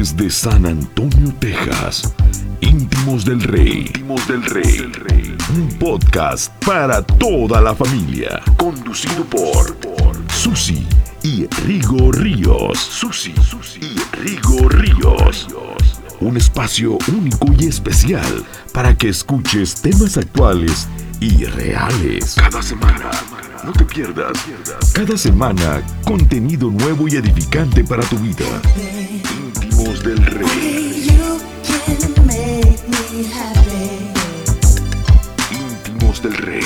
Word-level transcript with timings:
Desde 0.00 0.30
San 0.30 0.64
Antonio, 0.64 1.30
Texas, 1.40 2.14
Íntimos 2.62 3.22
del 3.26 3.42
Rey. 3.42 3.80
Íntimos 3.80 4.26
del 4.26 4.42
Rey. 4.44 5.36
Un 5.54 5.68
podcast 5.78 6.50
para 6.64 7.02
toda 7.02 7.60
la 7.60 7.74
familia. 7.74 8.40
Conducido 8.56 9.22
por, 9.26 9.76
Susi 10.32 10.86
y 11.22 11.46
Rigo 11.66 12.12
Ríos. 12.12 12.78
Susi 12.78 13.34
y 13.82 14.16
Rigo 14.16 14.70
Ríos. 14.70 15.48
Un 16.20 16.38
espacio 16.38 16.96
único 17.14 17.48
y 17.58 17.66
especial 17.66 18.42
para 18.72 18.96
que 18.96 19.10
escuches 19.10 19.82
temas 19.82 20.16
actuales 20.16 20.88
y 21.20 21.44
reales. 21.44 22.36
Cada 22.36 22.62
semana. 22.62 23.10
No 23.62 23.72
te 23.72 23.84
pierdas. 23.84 24.32
Cada 24.94 25.18
semana, 25.18 25.82
contenido 26.06 26.70
nuevo 26.70 27.06
y 27.06 27.16
edificante 27.16 27.84
para 27.84 28.02
tu 28.04 28.16
vida. 28.16 28.46
Íntimos 29.80 30.04
del 30.04 30.26
Rey. 30.26 31.06
Íntimos 35.50 36.22
del 36.22 36.36
Rey. 36.36 36.64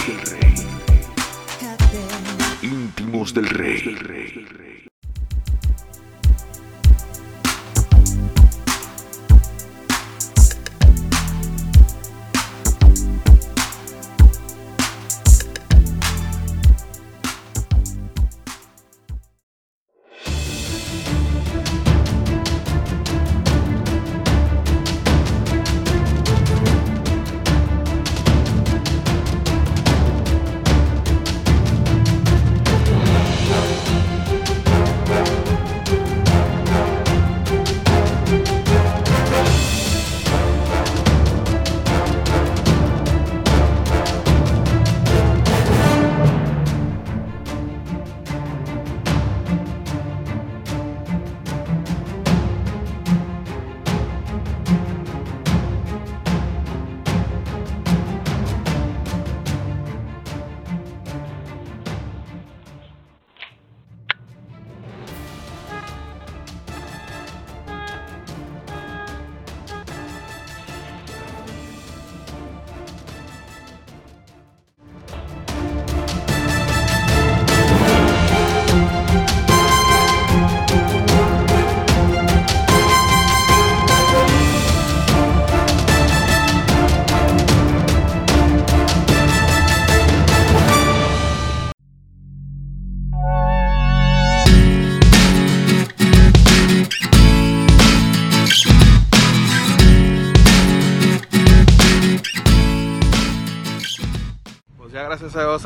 Íntimos 2.62 3.32
del 3.34 3.48
Rey. 3.50 4.73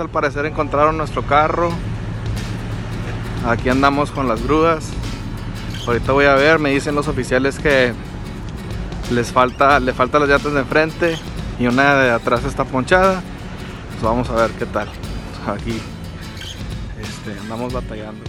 Al 0.00 0.08
parecer 0.08 0.46
encontraron 0.46 0.96
nuestro 0.96 1.22
carro. 1.22 1.70
Aquí 3.46 3.68
andamos 3.68 4.10
con 4.10 4.28
las 4.28 4.42
grúas. 4.42 4.90
Ahorita 5.86 6.12
voy 6.12 6.26
a 6.26 6.34
ver, 6.34 6.58
me 6.58 6.70
dicen 6.70 6.94
los 6.94 7.08
oficiales 7.08 7.58
que 7.58 7.92
les 9.10 9.32
falta, 9.32 9.80
le 9.80 9.92
falta 9.94 10.18
las 10.18 10.28
llantas 10.28 10.52
de 10.52 10.60
enfrente 10.60 11.18
y 11.58 11.66
una 11.66 11.94
de 11.94 12.10
atrás 12.10 12.44
está 12.44 12.64
ponchada. 12.64 13.22
Pues 13.92 14.02
vamos 14.02 14.28
a 14.30 14.34
ver 14.34 14.50
qué 14.52 14.66
tal. 14.66 14.88
Aquí 15.46 15.80
este, 17.00 17.38
andamos 17.40 17.72
batallando. 17.72 18.24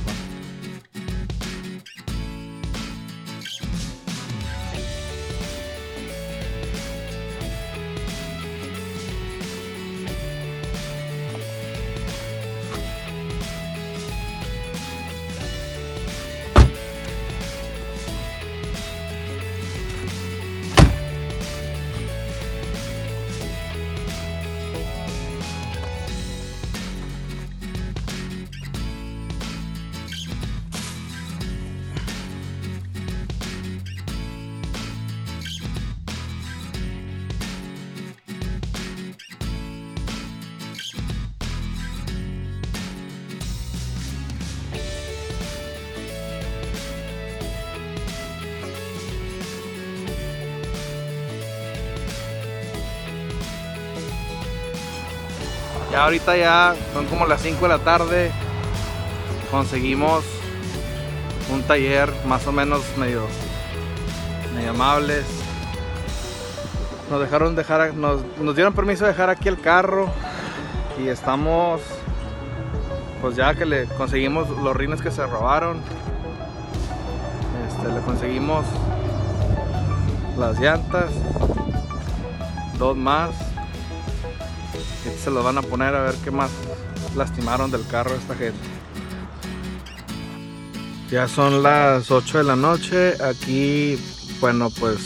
Ahorita 56.09 56.38
ya 56.38 56.75
son 56.92 57.06
como 57.06 57.28
las 57.28 57.40
5 57.44 57.62
de 57.62 57.68
la 57.68 57.78
tarde. 57.78 58.31
Conseguimos 59.52 60.25
un 61.53 61.62
taller 61.62 62.12
más 62.25 62.47
o 62.47 62.52
menos 62.52 62.81
medio, 62.97 63.28
medio 64.56 64.72
amables. 64.72 65.24
Nos 67.12 67.22
dejaron 67.22 67.56
dejar, 67.56 67.94
nos, 67.94 68.24
nos 68.42 68.56
dieron 68.56 68.74
permiso 68.74 69.06
de 69.06 69.12
dejar 69.12 69.30
aquí 69.30 69.50
el 69.50 69.62
carro 69.62 70.09
y 71.00 71.09
estamos 71.09 71.80
pues 73.22 73.36
ya 73.36 73.53
que 73.53 73.68
le 73.68 73.86
conseguimos 73.86 74.50
los 74.50 74.75
rines 74.75 75.03
que 75.03 75.12
se 75.12 75.24
robaron. 75.28 75.80
Este, 77.68 77.94
le 77.94 78.02
conseguimos 78.02 78.66
las 80.40 80.59
llantas, 80.59 81.12
dos 82.80 82.98
más 82.98 83.49
se 85.24 85.32
los 85.32 85.44
van 85.44 85.58
a 85.58 85.62
poner 85.62 85.96
a 85.96 86.04
ver 86.04 86.16
qué 86.24 86.32
más 86.32 86.50
lastimaron 87.16 87.72
del 87.72 87.86
carro 87.88 88.16
esta 88.16 88.36
gente. 88.36 88.60
Ya 91.10 91.28
son 91.28 91.64
las 91.64 92.12
8 92.12 92.40
de 92.40 92.44
la 92.44 92.56
noche. 92.56 93.14
Aquí, 93.24 93.98
bueno, 94.40 94.69
pues 94.80 95.00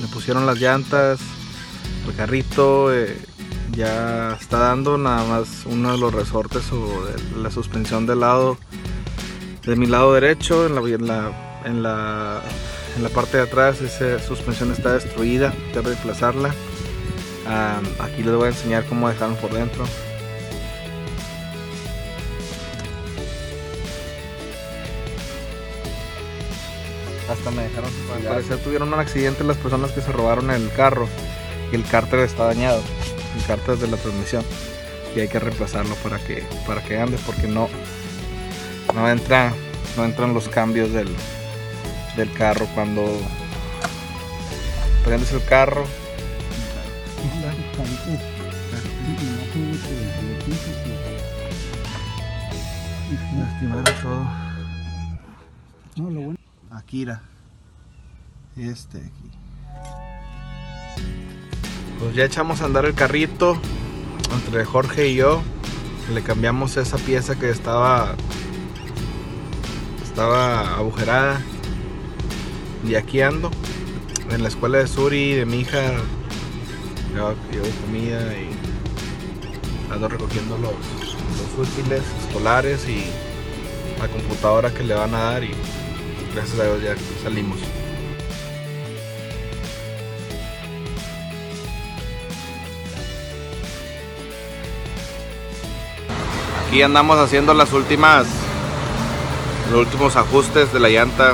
le 0.00 0.06
pusieron 0.08 0.46
las 0.46 0.58
llantas, 0.60 1.18
el 2.06 2.14
carrito. 2.14 2.94
Eh, 2.94 3.16
ya 3.72 4.36
está 4.40 4.58
dando 4.58 4.96
nada 4.96 5.24
más 5.24 5.66
uno 5.66 5.92
de 5.92 5.98
los 5.98 6.14
resortes 6.14 6.72
o 6.72 7.04
de 7.04 7.42
la 7.42 7.50
suspensión 7.50 8.06
del 8.06 8.20
lado 8.20 8.56
de 9.66 9.74
mi 9.74 9.86
lado 9.86 10.14
derecho 10.14 10.66
en 10.66 10.76
la, 10.76 10.80
en 11.64 11.82
la, 11.82 12.40
en 12.96 13.02
la, 13.02 13.08
parte 13.12 13.38
de 13.38 13.42
atrás 13.42 13.80
esa 13.80 14.20
suspensión 14.20 14.70
está 14.70 14.94
destruida, 14.94 15.52
hay 15.74 15.82
que 15.82 16.08
aquí 17.98 18.22
les 18.22 18.34
voy 18.34 18.46
a 18.46 18.48
enseñar 18.48 18.84
cómo 18.86 19.08
dejaron 19.08 19.36
por 19.36 19.52
dentro. 19.52 19.84
Hasta 27.30 27.50
me 27.50 27.62
dejaron. 27.62 27.90
Al 28.14 28.22
parecer 28.22 28.58
tuvieron 28.58 28.92
un 28.92 29.00
accidente 29.00 29.44
las 29.44 29.56
personas 29.56 29.90
que 29.92 30.00
se 30.00 30.12
robaron 30.12 30.50
el 30.50 30.70
carro 30.72 31.08
y 31.72 31.74
el 31.74 31.84
cárter 31.84 32.20
está 32.20 32.44
dañado. 32.44 32.80
El 33.36 33.44
cárter 33.46 33.76
de 33.78 33.88
la 33.88 33.96
transmisión. 33.96 34.44
Y 35.14 35.20
hay 35.20 35.28
que 35.28 35.38
reemplazarlo 35.38 35.94
para 35.96 36.18
que, 36.18 36.44
para 36.66 36.82
que 36.82 36.98
ande 36.98 37.18
porque 37.24 37.46
no, 37.46 37.68
no 38.94 39.08
entra, 39.08 39.52
no 39.96 40.04
entran 40.04 40.34
los 40.34 40.48
cambios 40.48 40.92
del, 40.92 41.08
del 42.16 42.32
carro 42.32 42.66
cuando 42.74 43.02
prendes 45.04 45.32
el 45.32 45.42
carro. 45.44 45.86
Todo. 54.02 54.26
No, 55.96 56.10
lo 56.10 56.20
bueno. 56.20 56.38
Akira. 56.70 57.22
Este 58.56 58.98
aquí. 58.98 59.30
Pues 61.98 62.14
ya 62.14 62.24
echamos 62.24 62.60
a 62.60 62.66
andar 62.66 62.84
el 62.84 62.94
carrito 62.94 63.58
entre 64.32 64.64
Jorge 64.64 65.08
y 65.08 65.16
yo. 65.16 65.42
Le 66.12 66.22
cambiamos 66.22 66.76
esa 66.76 66.98
pieza 66.98 67.38
que 67.38 67.50
estaba 67.50 68.14
estaba 70.02 70.76
agujerada. 70.76 71.40
Y 72.86 72.94
aquí 72.94 73.20
ando 73.20 73.50
en 74.30 74.42
la 74.42 74.48
escuela 74.48 74.78
de 74.78 74.86
Suri 74.86 75.34
de 75.34 75.46
mi 75.46 75.60
hija. 75.60 75.92
Llevo 77.16 77.34
comida 77.80 78.20
y 78.34 78.50
ando 79.90 80.06
recogiendo 80.06 80.58
los, 80.58 80.74
los 80.74 81.66
útiles 81.66 82.02
escolares 82.20 82.86
y 82.86 83.06
la 83.98 84.06
computadora 84.06 84.70
que 84.70 84.82
le 84.82 84.92
van 84.92 85.14
a 85.14 85.18
dar 85.30 85.42
y 85.42 85.50
gracias 86.34 86.60
a 86.60 86.64
Dios 86.64 86.82
ya 86.82 86.94
salimos. 87.22 87.56
Aquí 96.68 96.82
andamos 96.82 97.18
haciendo 97.18 97.54
las 97.54 97.72
últimas 97.72 98.26
los 99.70 99.86
últimos 99.86 100.16
ajustes 100.16 100.70
de 100.70 100.80
la 100.80 100.90
llanta. 100.90 101.32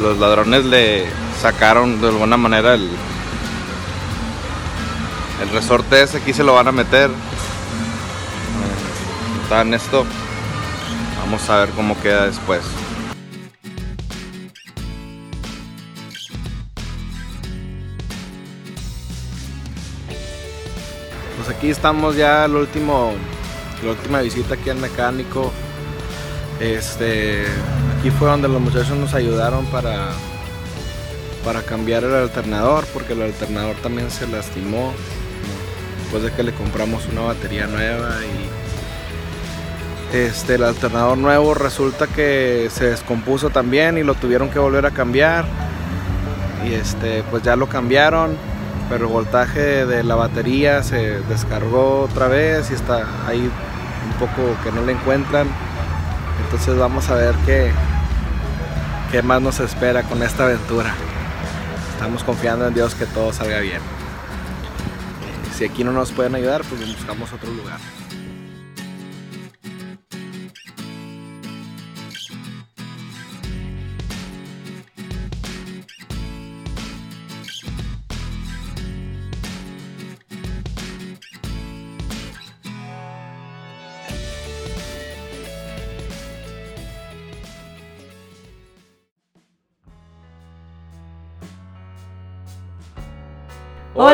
Los 0.00 0.16
ladrones 0.16 0.64
le 0.64 1.04
sacaron 1.42 2.00
de 2.00 2.08
alguna 2.08 2.38
manera 2.38 2.72
el 2.72 2.88
el 5.42 5.48
resorte 5.50 6.02
ese 6.02 6.18
aquí 6.18 6.32
se 6.32 6.42
lo 6.44 6.54
van 6.54 6.68
a 6.68 6.72
meter. 6.72 7.10
Eh, 7.10 7.14
Está 9.42 9.60
en 9.62 9.74
esto. 9.74 10.04
Vamos 11.20 11.48
a 11.50 11.58
ver 11.58 11.70
cómo 11.70 12.00
queda 12.00 12.26
después. 12.26 12.62
Pues 21.36 21.56
aquí 21.56 21.70
estamos 21.70 22.16
ya 22.16 22.44
el 22.46 22.56
último, 22.56 23.12
la 23.84 23.90
última 23.90 24.20
visita 24.20 24.54
aquí 24.54 24.70
al 24.70 24.78
mecánico. 24.78 25.52
Este, 26.60 27.44
aquí 27.98 28.10
fue 28.10 28.28
donde 28.28 28.48
los 28.48 28.60
muchachos 28.60 28.96
nos 28.96 29.14
ayudaron 29.14 29.66
para, 29.66 30.08
para 31.44 31.62
cambiar 31.62 32.02
el 32.04 32.14
alternador, 32.14 32.84
porque 32.92 33.12
el 33.12 33.22
alternador 33.22 33.76
también 33.76 34.10
se 34.10 34.26
lastimó 34.26 34.92
después 36.06 36.22
de 36.22 36.30
que 36.30 36.44
le 36.44 36.52
compramos 36.52 37.04
una 37.10 37.22
batería 37.22 37.66
nueva 37.66 38.10
y 38.22 40.16
este 40.16 40.54
el 40.54 40.62
alternador 40.62 41.18
nuevo 41.18 41.52
resulta 41.52 42.06
que 42.06 42.68
se 42.72 42.90
descompuso 42.90 43.50
también 43.50 43.98
y 43.98 44.04
lo 44.04 44.14
tuvieron 44.14 44.48
que 44.48 44.60
volver 44.60 44.86
a 44.86 44.92
cambiar. 44.92 45.44
Y 46.64 46.74
este 46.74 47.24
pues 47.28 47.42
ya 47.42 47.56
lo 47.56 47.68
cambiaron 47.68 48.36
pero 48.88 49.06
el 49.06 49.12
voltaje 49.12 49.84
de 49.84 50.04
la 50.04 50.14
batería 50.14 50.84
se 50.84 51.18
descargó 51.22 52.02
otra 52.02 52.28
vez 52.28 52.70
y 52.70 52.74
está 52.74 53.04
ahí 53.26 53.40
un 53.40 54.12
poco 54.20 54.56
que 54.62 54.70
no 54.70 54.86
le 54.86 54.92
encuentran. 54.92 55.48
Entonces 56.44 56.78
vamos 56.78 57.10
a 57.10 57.16
ver 57.16 57.34
qué 57.44 57.72
qué 59.10 59.22
más 59.22 59.42
nos 59.42 59.58
espera 59.58 60.04
con 60.04 60.22
esta 60.22 60.44
aventura. 60.44 60.94
Estamos 61.94 62.22
confiando 62.22 62.68
en 62.68 62.74
Dios 62.74 62.94
que 62.94 63.06
todo 63.06 63.32
salga 63.32 63.58
bien 63.58 63.95
si 65.56 65.64
aquí 65.64 65.84
no 65.84 65.92
nos 65.92 66.12
pueden 66.12 66.34
ayudar, 66.34 66.62
pues 66.68 66.86
buscamos 66.86 67.32
otro 67.32 67.50
lugar. 67.50 67.80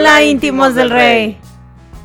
Hola, 0.02 0.24
íntimos 0.24 0.74
del 0.74 0.90
rey. 0.90 1.38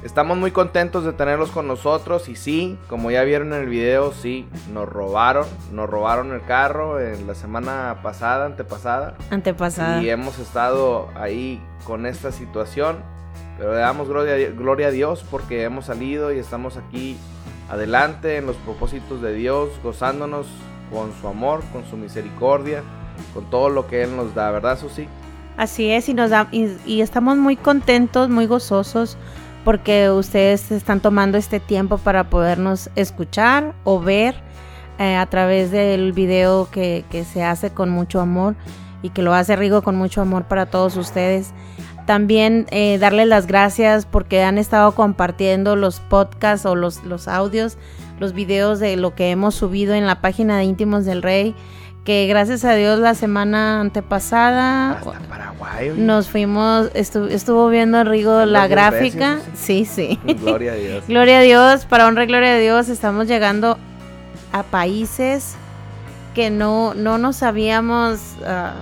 Estamos 0.04 0.38
muy 0.38 0.52
contentos 0.52 1.04
de 1.04 1.14
tenerlos 1.14 1.50
con 1.50 1.68
nosotros 1.68 2.30
y 2.30 2.36
sí, 2.36 2.78
como 2.88 3.10
ya 3.10 3.24
vieron 3.24 3.54
en 3.54 3.62
el 3.62 3.70
video, 3.70 4.14
sí, 4.14 4.48
nos 4.72 4.88
robaron, 4.88 5.48
nos 5.72 5.90
robaron 5.90 6.32
el 6.32 6.46
carro 6.46 7.00
en 7.00 7.26
la 7.26 7.34
semana 7.34 8.02
pasada, 8.04 8.46
antepasada. 8.46 9.16
Antepasada. 9.32 10.04
Y 10.04 10.12
hemos 10.12 10.38
estado 10.38 11.10
ahí 11.16 11.60
con 11.86 12.06
esta 12.06 12.32
situación, 12.32 12.98
pero 13.58 13.74
le 13.74 13.80
damos 13.80 14.08
gloria, 14.08 14.48
gloria 14.52 14.90
a 14.90 14.92
Dios 14.92 15.26
porque 15.32 15.64
hemos 15.64 15.86
salido 15.86 16.32
y 16.32 16.38
estamos 16.38 16.78
aquí 16.78 17.18
adelante 17.68 18.38
en 18.38 18.46
los 18.46 18.58
propósitos 18.58 19.24
de 19.24 19.34
Dios, 19.34 19.72
gozándonos 19.82 20.46
con 20.94 21.14
su 21.20 21.28
amor, 21.28 21.64
con 21.74 21.84
su 21.84 21.98
misericordia, 21.98 22.84
con 23.34 23.50
todo 23.50 23.70
lo 23.70 23.88
que 23.88 24.04
Él 24.04 24.16
nos 24.16 24.36
da, 24.36 24.52
¿verdad, 24.52 24.78
Susi? 24.78 25.08
Así 25.58 25.90
es, 25.90 26.08
y, 26.08 26.14
nos 26.14 26.30
da, 26.30 26.48
y, 26.52 27.02
estamos 27.02 27.36
muy 27.38 27.56
contentos, 27.56 28.30
muy 28.30 28.46
gozosos, 28.46 29.18
porque 29.66 30.12
ustedes 30.12 30.72
están 30.72 31.00
tomando 31.00 31.38
este 31.38 31.60
tiempo 31.60 31.98
para 31.98 32.30
podernos 32.30 32.92
escuchar 32.96 33.74
o 33.84 34.00
ver 34.00 34.36
eh, 35.00 35.16
a 35.16 35.26
través 35.26 35.72
del 35.72 36.14
video 36.14 36.70
que, 36.72 37.04
que 37.10 37.24
se 37.24 37.44
hace 37.44 37.72
con 37.72 37.90
mucho 37.90 38.22
amor 38.22 38.56
y 39.02 39.10
que 39.10 39.22
lo 39.22 39.34
hace 39.34 39.56
Rigo 39.56 39.82
con 39.82 39.96
mucho 39.96 40.22
amor 40.22 40.46
para 40.46 40.68
todos 40.68 40.96
ustedes. 40.96 41.54
También 42.06 42.68
eh, 42.72 42.98
darles 43.00 43.28
las 43.28 43.48
gracias 43.48 44.06
porque 44.06 44.42
han 44.42 44.58
estado 44.58 44.94
compartiendo 44.94 45.76
los 45.76 46.00
podcasts 46.00 46.66
o 46.66 46.74
los, 46.74 47.04
los 47.04 47.28
audios, 47.28 47.78
los 48.18 48.32
videos 48.32 48.80
de 48.80 48.96
lo 48.96 49.14
que 49.14 49.30
hemos 49.30 49.56
subido 49.56 49.94
en 49.94 50.08
la 50.08 50.22
página 50.22 50.58
de 50.58 50.64
Íntimos 50.64 51.04
del 51.04 51.22
Rey. 51.22 51.54
Que 52.08 52.26
gracias 52.26 52.64
a 52.64 52.74
Dios 52.74 53.00
la 53.00 53.16
semana 53.16 53.82
antepasada 53.82 54.92
Hasta 54.92 55.20
Paraguay. 55.28 55.92
nos 55.98 56.30
fuimos, 56.30 56.90
estu- 56.94 57.30
estuvo 57.30 57.68
viendo 57.68 58.02
Rigo 58.06 58.46
la 58.46 58.66
gráfica. 58.68 59.40
Sí, 59.56 59.84
sí. 59.84 60.18
Gloria 60.42 60.72
a 60.72 60.76
Dios. 60.76 61.04
Gloria 61.10 61.40
a 61.40 61.42
Dios, 61.42 61.84
para 61.86 62.08
honra 62.08 62.24
y 62.24 62.28
gloria 62.28 62.54
a 62.54 62.58
Dios, 62.60 62.88
estamos 62.88 63.28
llegando 63.28 63.78
a 64.54 64.64
países 64.64 65.56
que 66.34 66.50
no, 66.50 66.94
no 66.94 67.18
nos 67.18 67.44
habíamos, 67.44 68.22
ah, 68.46 68.76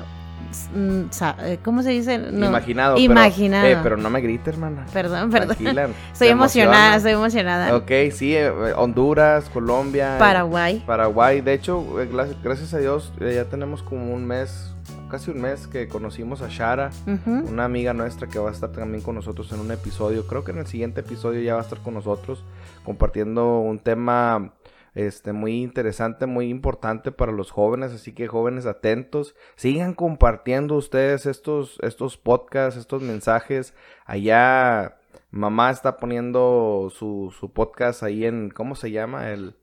¿cómo 1.63 1.83
se 1.83 1.89
dice? 1.91 2.17
No, 2.17 2.47
Imaginado. 2.47 2.97
Imaginado. 2.97 3.63
Pero, 3.65 3.79
eh, 3.79 3.83
pero 3.83 3.97
no 3.97 4.09
me 4.09 4.21
grites, 4.21 4.53
hermana. 4.53 4.85
Perdón, 4.93 5.29
perdón. 5.31 5.55
Tranquila, 5.57 5.89
Estoy 6.13 6.27
emocionada, 6.29 6.75
emociona. 6.77 6.95
estoy 6.97 7.11
emocionada. 7.13 7.75
Ok, 7.75 7.91
sí, 8.13 8.35
eh, 8.35 8.49
Honduras, 8.75 9.49
Colombia. 9.49 10.15
eh, 10.15 10.19
Paraguay. 10.19 10.83
Paraguay. 10.85 11.41
De 11.41 11.53
hecho, 11.53 12.01
eh, 12.01 12.09
gracias 12.43 12.73
a 12.73 12.77
Dios, 12.79 13.11
eh, 13.19 13.33
ya 13.35 13.45
tenemos 13.45 13.81
como 13.83 14.13
un 14.13 14.25
mes, 14.25 14.73
casi 15.09 15.31
un 15.31 15.41
mes 15.41 15.67
que 15.67 15.87
conocimos 15.87 16.41
a 16.41 16.47
Shara, 16.49 16.89
una 17.25 17.65
amiga 17.65 17.93
nuestra 17.93 18.27
que 18.27 18.39
va 18.39 18.49
a 18.49 18.53
estar 18.53 18.71
también 18.71 19.01
con 19.03 19.15
nosotros 19.15 19.51
en 19.51 19.59
un 19.59 19.71
episodio. 19.71 20.25
Creo 20.27 20.43
que 20.43 20.51
en 20.51 20.59
el 20.59 20.67
siguiente 20.67 21.01
episodio 21.01 21.41
ya 21.41 21.53
va 21.55 21.59
a 21.61 21.63
estar 21.63 21.79
con 21.79 21.93
nosotros 21.93 22.43
compartiendo 22.83 23.59
un 23.59 23.79
tema 23.79 24.51
este 24.95 25.33
muy 25.33 25.61
interesante, 25.61 26.25
muy 26.25 26.49
importante 26.49 27.11
para 27.11 27.31
los 27.33 27.51
jóvenes, 27.51 27.91
así 27.91 28.13
que 28.13 28.27
jóvenes 28.27 28.65
atentos, 28.65 29.35
sigan 29.55 29.93
compartiendo 29.93 30.75
ustedes 30.75 31.25
estos 31.25 31.77
estos 31.81 32.17
podcasts, 32.17 32.79
estos 32.79 33.01
mensajes. 33.01 33.73
Allá 34.05 34.97
mamá 35.31 35.69
está 35.69 35.97
poniendo 35.97 36.91
su, 36.95 37.33
su 37.37 37.51
podcast 37.51 38.03
ahí 38.03 38.25
en 38.25 38.49
¿cómo 38.49 38.75
se 38.75 38.91
llama? 38.91 39.31
el 39.31 39.55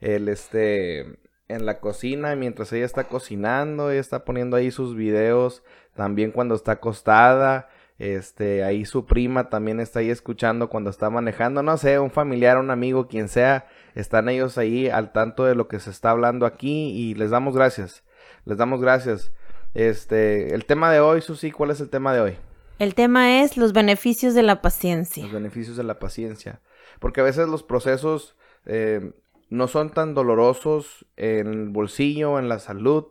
el 0.00 0.28
este 0.28 1.18
en 1.48 1.66
la 1.66 1.80
cocina 1.80 2.34
mientras 2.36 2.72
ella 2.72 2.84
está 2.84 3.04
cocinando, 3.04 3.90
ella 3.90 4.00
está 4.00 4.24
poniendo 4.24 4.56
ahí 4.56 4.70
sus 4.70 4.96
videos 4.96 5.62
también 5.94 6.32
cuando 6.32 6.54
está 6.54 6.72
acostada. 6.72 7.68
Este, 8.00 8.64
ahí 8.64 8.86
su 8.86 9.04
prima 9.04 9.50
también 9.50 9.78
está 9.78 9.98
ahí 9.98 10.08
escuchando 10.08 10.70
cuando 10.70 10.88
está 10.88 11.10
manejando, 11.10 11.62
no 11.62 11.76
sé, 11.76 11.98
un 11.98 12.10
familiar, 12.10 12.56
un 12.56 12.70
amigo, 12.70 13.08
quien 13.08 13.28
sea, 13.28 13.68
están 13.94 14.30
ellos 14.30 14.56
ahí 14.56 14.88
al 14.88 15.12
tanto 15.12 15.44
de 15.44 15.54
lo 15.54 15.68
que 15.68 15.78
se 15.80 15.90
está 15.90 16.08
hablando 16.08 16.46
aquí 16.46 16.92
y 16.92 17.14
les 17.14 17.28
damos 17.28 17.54
gracias. 17.54 18.02
Les 18.46 18.56
damos 18.56 18.80
gracias. 18.80 19.32
Este, 19.74 20.54
el 20.54 20.64
tema 20.64 20.90
de 20.90 21.00
hoy, 21.00 21.20
Susi, 21.20 21.50
¿cuál 21.50 21.72
es 21.72 21.80
el 21.82 21.90
tema 21.90 22.14
de 22.14 22.20
hoy? 22.22 22.36
El 22.78 22.94
tema 22.94 23.42
es 23.42 23.58
los 23.58 23.74
beneficios 23.74 24.32
de 24.32 24.44
la 24.44 24.62
paciencia. 24.62 25.22
Los 25.24 25.32
beneficios 25.32 25.76
de 25.76 25.84
la 25.84 25.98
paciencia. 25.98 26.62
Porque 27.00 27.20
a 27.20 27.24
veces 27.24 27.48
los 27.48 27.62
procesos 27.62 28.34
eh, 28.64 29.12
no 29.50 29.68
son 29.68 29.90
tan 29.90 30.14
dolorosos 30.14 31.04
en 31.16 31.48
el 31.48 31.68
bolsillo, 31.68 32.38
en 32.38 32.48
la 32.48 32.60
salud, 32.60 33.08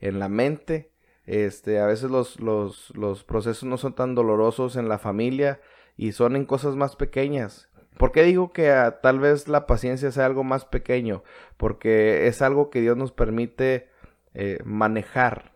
en 0.00 0.18
la 0.18 0.28
mente, 0.28 0.90
Este, 1.26 1.80
a 1.80 1.86
veces 1.86 2.10
los, 2.10 2.38
los, 2.40 2.90
los 2.96 3.24
procesos 3.24 3.64
no 3.64 3.78
son 3.78 3.94
tan 3.94 4.14
dolorosos 4.14 4.76
en 4.76 4.88
la 4.88 4.98
familia 4.98 5.60
y 5.96 6.12
son 6.12 6.36
en 6.36 6.44
cosas 6.44 6.76
más 6.76 6.96
pequeñas. 6.96 7.68
¿Por 7.96 8.12
qué 8.12 8.24
digo 8.24 8.52
que 8.52 8.70
ah, 8.70 9.00
tal 9.00 9.20
vez 9.20 9.48
la 9.48 9.66
paciencia 9.66 10.10
sea 10.10 10.26
algo 10.26 10.44
más 10.44 10.64
pequeño? 10.64 11.22
Porque 11.56 12.26
es 12.26 12.42
algo 12.42 12.70
que 12.70 12.80
Dios 12.80 12.96
nos 12.96 13.12
permite 13.12 13.88
eh, 14.34 14.58
manejar, 14.64 15.52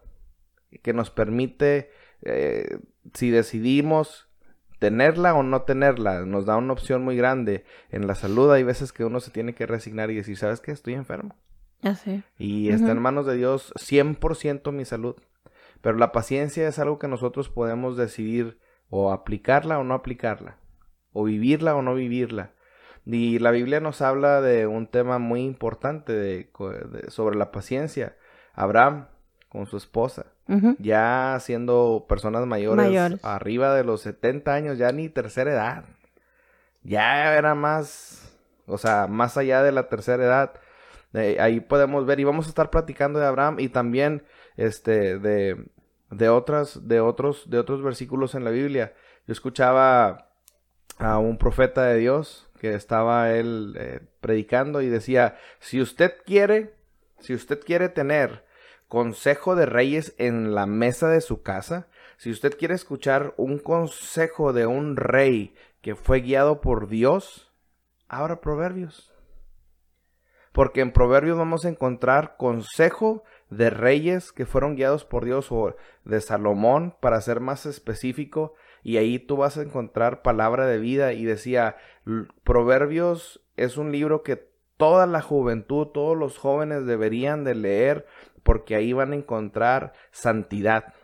que 0.83 0.93
nos 0.93 1.11
permite, 1.11 1.91
eh, 2.23 2.79
si 3.13 3.31
decidimos 3.31 4.29
tenerla 4.79 5.35
o 5.35 5.43
no 5.43 5.63
tenerla, 5.63 6.25
nos 6.25 6.47
da 6.47 6.57
una 6.57 6.73
opción 6.73 7.03
muy 7.03 7.17
grande. 7.17 7.65
En 7.91 8.07
la 8.07 8.15
salud 8.15 8.53
hay 8.53 8.63
veces 8.63 8.93
que 8.93 9.05
uno 9.05 9.19
se 9.19 9.33
tiene 9.33 9.55
que 9.55 9.67
resignar 9.67 10.11
y 10.11 10.15
decir, 10.15 10.37
¿sabes 10.37 10.61
qué? 10.61 10.71
Estoy 10.71 10.95
enfermo. 10.95 11.35
Así. 11.83 12.23
Y 12.39 12.71
está 12.71 12.93
en 12.93 13.01
manos 13.01 13.27
de 13.27 13.37
Dios 13.37 13.73
100% 13.77 14.73
mi 14.73 14.85
salud. 14.85 15.17
Pero 15.81 15.97
la 15.97 16.13
paciencia 16.13 16.67
es 16.67 16.79
algo 16.79 16.99
que 16.99 17.09
nosotros 17.09 17.49
podemos 17.49 17.97
decidir 17.97 18.59
o 18.91 19.13
aplicarla 19.13 19.79
o 19.79 19.85
no 19.85 19.95
aplicarla, 19.95 20.59
o 21.13 21.25
vivirla 21.25 21.75
o 21.77 21.83
no 21.83 21.95
vivirla. 21.95 22.53
Y 23.07 23.39
la 23.39 23.51
Biblia 23.53 23.81
nos 23.81 24.03
habla 24.03 24.41
de 24.43 24.67
un 24.67 24.87
tema 24.87 25.19
muy 25.19 25.43
importante 25.43 26.13
de, 26.13 26.51
sobre 27.09 27.37
la 27.37 27.51
paciencia. 27.51 28.17
Abraham 28.55 29.07
con 29.49 29.67
su 29.67 29.79
esposa, 29.79 30.27
ya 30.79 31.39
siendo 31.41 32.05
personas 32.07 32.45
mayores, 32.45 33.25
arriba 33.25 33.75
de 33.75 33.85
los 33.85 34.03
70 34.03 34.53
años, 34.53 34.79
ya 34.79 34.93
ni 34.93 35.09
tercera 35.09 35.53
edad. 35.53 35.85
Ya 36.83 37.35
era 37.35 37.55
más, 37.55 38.37
o 38.67 38.77
sea, 38.77 39.07
más 39.07 39.39
allá 39.39 39.63
de 39.63 39.73
la 39.73 39.89
tercera 39.89 40.25
edad. 40.25 40.53
ahí 41.41 41.61
podemos 41.61 42.05
ver 42.05 42.21
y 42.21 42.25
vamos 42.25 42.47
a 42.47 42.51
estar 42.51 42.69
platicando 42.69 43.19
de 43.19 43.27
Abraham 43.27 43.57
y 43.59 43.69
también 43.69 44.25
este 44.59 45.19
de, 45.19 45.65
de 46.11 46.29
otras 46.29 46.87
de 46.87 47.01
otros 47.01 47.49
de 47.49 47.59
otros 47.59 47.83
versículos 47.83 48.35
en 48.35 48.45
la 48.45 48.51
Biblia. 48.51 48.93
Yo 49.27 49.33
escuchaba 49.33 50.29
a 50.99 51.19
un 51.19 51.39
profeta 51.39 51.85
de 51.85 51.99
Dios 51.99 52.51
que 52.61 52.75
estaba 52.75 53.33
él 53.33 53.75
eh, 53.79 54.01
predicando 54.21 54.83
y 54.83 54.89
decía, 54.89 55.39
si 55.61 55.81
usted 55.81 56.15
quiere, 56.27 56.75
si 57.21 57.35
usted 57.35 57.61
quiere 57.61 57.89
tener 57.89 58.45
consejo 58.89 59.55
de 59.55 59.67
reyes 59.67 60.15
en 60.19 60.55
la 60.55 60.67
mesa 60.67 61.09
de 61.09 61.21
su 61.21 61.43
casa, 61.43 61.89
si 62.17 62.31
usted 62.31 62.57
quiere 62.59 62.75
escuchar 62.75 63.35
un 63.37 63.59
consejo 63.59 64.53
de 64.53 64.67
un 64.67 64.97
rey 64.97 65.55
que 65.81 65.95
fue 65.95 66.21
guiado 66.21 66.61
por 66.61 66.89
Dios, 66.89 67.53
abra 68.09 68.41
Proverbios. 68.41 69.15
Porque 70.53 70.81
en 70.81 70.93
Proverbios 70.93 71.39
vamos 71.39 71.65
a 71.65 71.69
encontrar 71.69 72.37
consejo 72.37 73.23
de 73.51 73.71
reyes 73.71 74.33
que 74.33 74.47
fueron 74.47 74.77
guiados 74.77 75.05
por 75.05 75.25
Dios 75.25 75.51
o 75.51 75.75
de 76.05 76.21
Salomón, 76.21 76.95
para 77.01 77.21
ser 77.21 77.41
más 77.41 77.67
específico, 77.67 78.55
y 78.83 78.97
ahí 78.97 79.19
tú 79.19 79.37
vas 79.37 79.57
a 79.57 79.63
encontrar 79.63 80.23
palabra 80.23 80.67
de 80.67 80.79
vida 80.79 81.13
y 81.13 81.25
decía, 81.25 81.77
Proverbios 82.45 83.41
es 83.57 83.77
un 83.77 83.93
libro 83.93 84.23
que 84.23 84.49
toda 84.77 85.07
la 85.07 85.21
juventud, 85.21 85.89
todos 85.89 86.17
los 86.17 86.39
jóvenes 86.39 86.87
deberían 86.87 87.45
de 87.45 87.55
leer 87.55 88.07
porque 88.43 88.75
ahí 88.75 88.93
van 88.93 89.13
a 89.13 89.17
encontrar 89.17 89.93
santidad. 90.11 90.95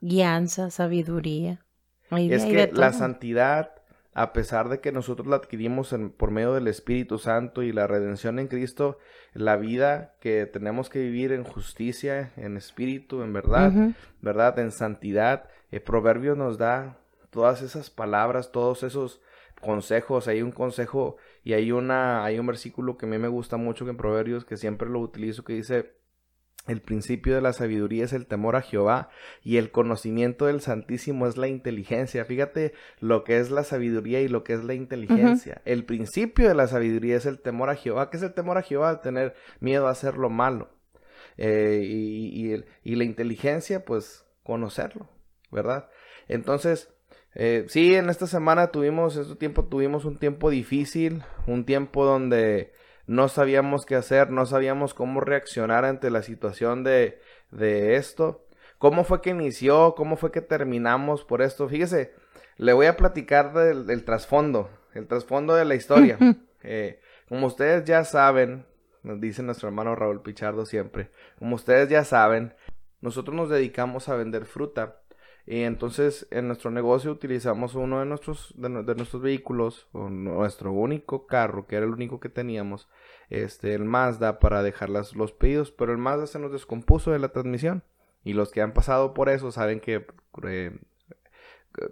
Guianza, 0.00 0.70
sabiduría. 0.70 1.64
es 2.10 2.44
que 2.44 2.70
la 2.72 2.92
santidad, 2.92 3.75
a 4.18 4.32
pesar 4.32 4.70
de 4.70 4.80
que 4.80 4.92
nosotros 4.92 5.28
la 5.28 5.36
adquirimos 5.36 5.94
por 6.16 6.30
medio 6.30 6.54
del 6.54 6.68
Espíritu 6.68 7.18
Santo 7.18 7.62
y 7.62 7.70
la 7.70 7.86
redención 7.86 8.38
en 8.38 8.48
Cristo, 8.48 8.96
la 9.34 9.56
vida 9.56 10.14
que 10.20 10.46
tenemos 10.46 10.88
que 10.88 11.00
vivir 11.00 11.32
en 11.32 11.44
justicia, 11.44 12.32
en 12.38 12.56
espíritu, 12.56 13.20
en 13.20 13.34
verdad, 13.34 13.74
verdad, 14.22 14.58
en 14.58 14.72
santidad, 14.72 15.50
el 15.70 15.82
proverbio 15.82 16.34
nos 16.34 16.56
da 16.56 16.96
todas 17.28 17.60
esas 17.60 17.90
palabras, 17.90 18.52
todos 18.52 18.84
esos 18.84 19.20
consejos, 19.60 20.28
hay 20.28 20.40
un 20.40 20.50
consejo 20.50 21.18
y 21.44 21.52
hay 21.52 21.70
una 21.70 22.24
hay 22.24 22.38
un 22.38 22.46
versículo 22.46 22.96
que 22.96 23.04
a 23.04 23.08
mí 23.10 23.18
me 23.18 23.28
gusta 23.28 23.58
mucho 23.58 23.84
que 23.84 23.90
en 23.90 23.98
Proverbios 23.98 24.46
que 24.46 24.56
siempre 24.56 24.88
lo 24.88 25.00
utilizo 25.00 25.44
que 25.44 25.52
dice 25.52 25.92
el 26.66 26.80
principio 26.80 27.34
de 27.34 27.40
la 27.40 27.52
sabiduría 27.52 28.04
es 28.04 28.12
el 28.12 28.26
temor 28.26 28.56
a 28.56 28.62
Jehová 28.62 29.08
y 29.42 29.56
el 29.56 29.70
conocimiento 29.70 30.46
del 30.46 30.60
Santísimo 30.60 31.26
es 31.26 31.36
la 31.36 31.48
inteligencia. 31.48 32.24
Fíjate 32.24 32.72
lo 32.98 33.22
que 33.24 33.38
es 33.38 33.50
la 33.50 33.62
sabiduría 33.62 34.20
y 34.20 34.28
lo 34.28 34.42
que 34.42 34.54
es 34.54 34.64
la 34.64 34.74
inteligencia. 34.74 35.62
El 35.64 35.84
principio 35.84 36.48
de 36.48 36.54
la 36.54 36.66
sabiduría 36.66 37.16
es 37.16 37.26
el 37.26 37.40
temor 37.40 37.70
a 37.70 37.76
Jehová. 37.76 38.10
¿Qué 38.10 38.16
es 38.16 38.22
el 38.22 38.34
temor 38.34 38.58
a 38.58 38.62
Jehová? 38.62 39.00
Tener 39.00 39.34
miedo 39.60 39.86
a 39.86 39.92
hacer 39.92 40.16
lo 40.16 40.28
malo. 40.28 40.70
Eh, 41.36 41.82
y, 41.84 42.54
y, 42.82 42.96
la 42.96 43.04
inteligencia, 43.04 43.84
pues 43.84 44.24
conocerlo, 44.42 45.08
¿verdad? 45.50 45.90
Entonces, 46.28 46.88
eh, 47.34 47.66
sí, 47.68 47.94
en 47.94 48.08
esta 48.08 48.26
semana 48.26 48.68
tuvimos, 48.68 49.16
este 49.16 49.36
tiempo 49.36 49.66
tuvimos 49.66 50.06
un 50.06 50.18
tiempo 50.18 50.48
difícil, 50.48 51.22
un 51.46 51.66
tiempo 51.66 52.06
donde 52.06 52.72
no 53.06 53.28
sabíamos 53.28 53.86
qué 53.86 53.94
hacer, 53.94 54.30
no 54.30 54.46
sabíamos 54.46 54.94
cómo 54.94 55.20
reaccionar 55.20 55.84
ante 55.84 56.10
la 56.10 56.22
situación 56.22 56.84
de, 56.84 57.20
de 57.50 57.96
esto. 57.96 58.46
¿Cómo 58.78 59.04
fue 59.04 59.22
que 59.22 59.30
inició? 59.30 59.94
¿Cómo 59.96 60.16
fue 60.16 60.30
que 60.30 60.42
terminamos 60.42 61.24
por 61.24 61.40
esto? 61.40 61.68
Fíjese, 61.68 62.12
le 62.56 62.72
voy 62.72 62.86
a 62.86 62.96
platicar 62.96 63.52
del, 63.52 64.04
trasfondo, 64.04 64.70
el 64.94 65.06
trasfondo 65.06 65.54
de 65.54 65.64
la 65.64 65.74
historia. 65.74 66.18
Eh, 66.68 67.00
como 67.28 67.46
ustedes 67.46 67.84
ya 67.84 68.02
saben, 68.02 68.66
nos 69.04 69.20
dice 69.20 69.40
nuestro 69.40 69.68
hermano 69.68 69.94
Raúl 69.94 70.20
Pichardo 70.20 70.66
siempre, 70.66 71.10
como 71.38 71.54
ustedes 71.54 71.88
ya 71.88 72.02
saben, 72.02 72.54
nosotros 73.00 73.36
nos 73.36 73.48
dedicamos 73.48 74.08
a 74.08 74.16
vender 74.16 74.46
fruta. 74.46 74.96
Y 75.46 75.62
entonces 75.62 76.26
en 76.32 76.48
nuestro 76.48 76.72
negocio 76.72 77.12
utilizamos 77.12 77.76
uno 77.76 78.00
de 78.00 78.06
nuestros, 78.06 78.52
de, 78.56 78.68
nuestros 78.68 79.22
vehículos, 79.22 79.86
o 79.92 80.08
nuestro 80.08 80.72
único 80.72 81.26
carro, 81.28 81.66
que 81.68 81.76
era 81.76 81.86
el 81.86 81.92
único 81.92 82.18
que 82.18 82.28
teníamos, 82.28 82.88
este, 83.30 83.74
el 83.74 83.84
Mazda, 83.84 84.40
para 84.40 84.64
dejar 84.64 84.90
las, 84.90 85.14
los 85.14 85.32
pedidos, 85.32 85.70
pero 85.70 85.92
el 85.92 85.98
Mazda 85.98 86.26
se 86.26 86.40
nos 86.40 86.50
descompuso 86.50 87.12
de 87.12 87.20
la 87.20 87.28
transmisión. 87.28 87.84
Y 88.24 88.32
los 88.32 88.50
que 88.50 88.60
han 88.60 88.72
pasado 88.72 89.14
por 89.14 89.28
eso 89.28 89.52
saben 89.52 89.78
que 89.78 90.04
eh, 90.42 90.76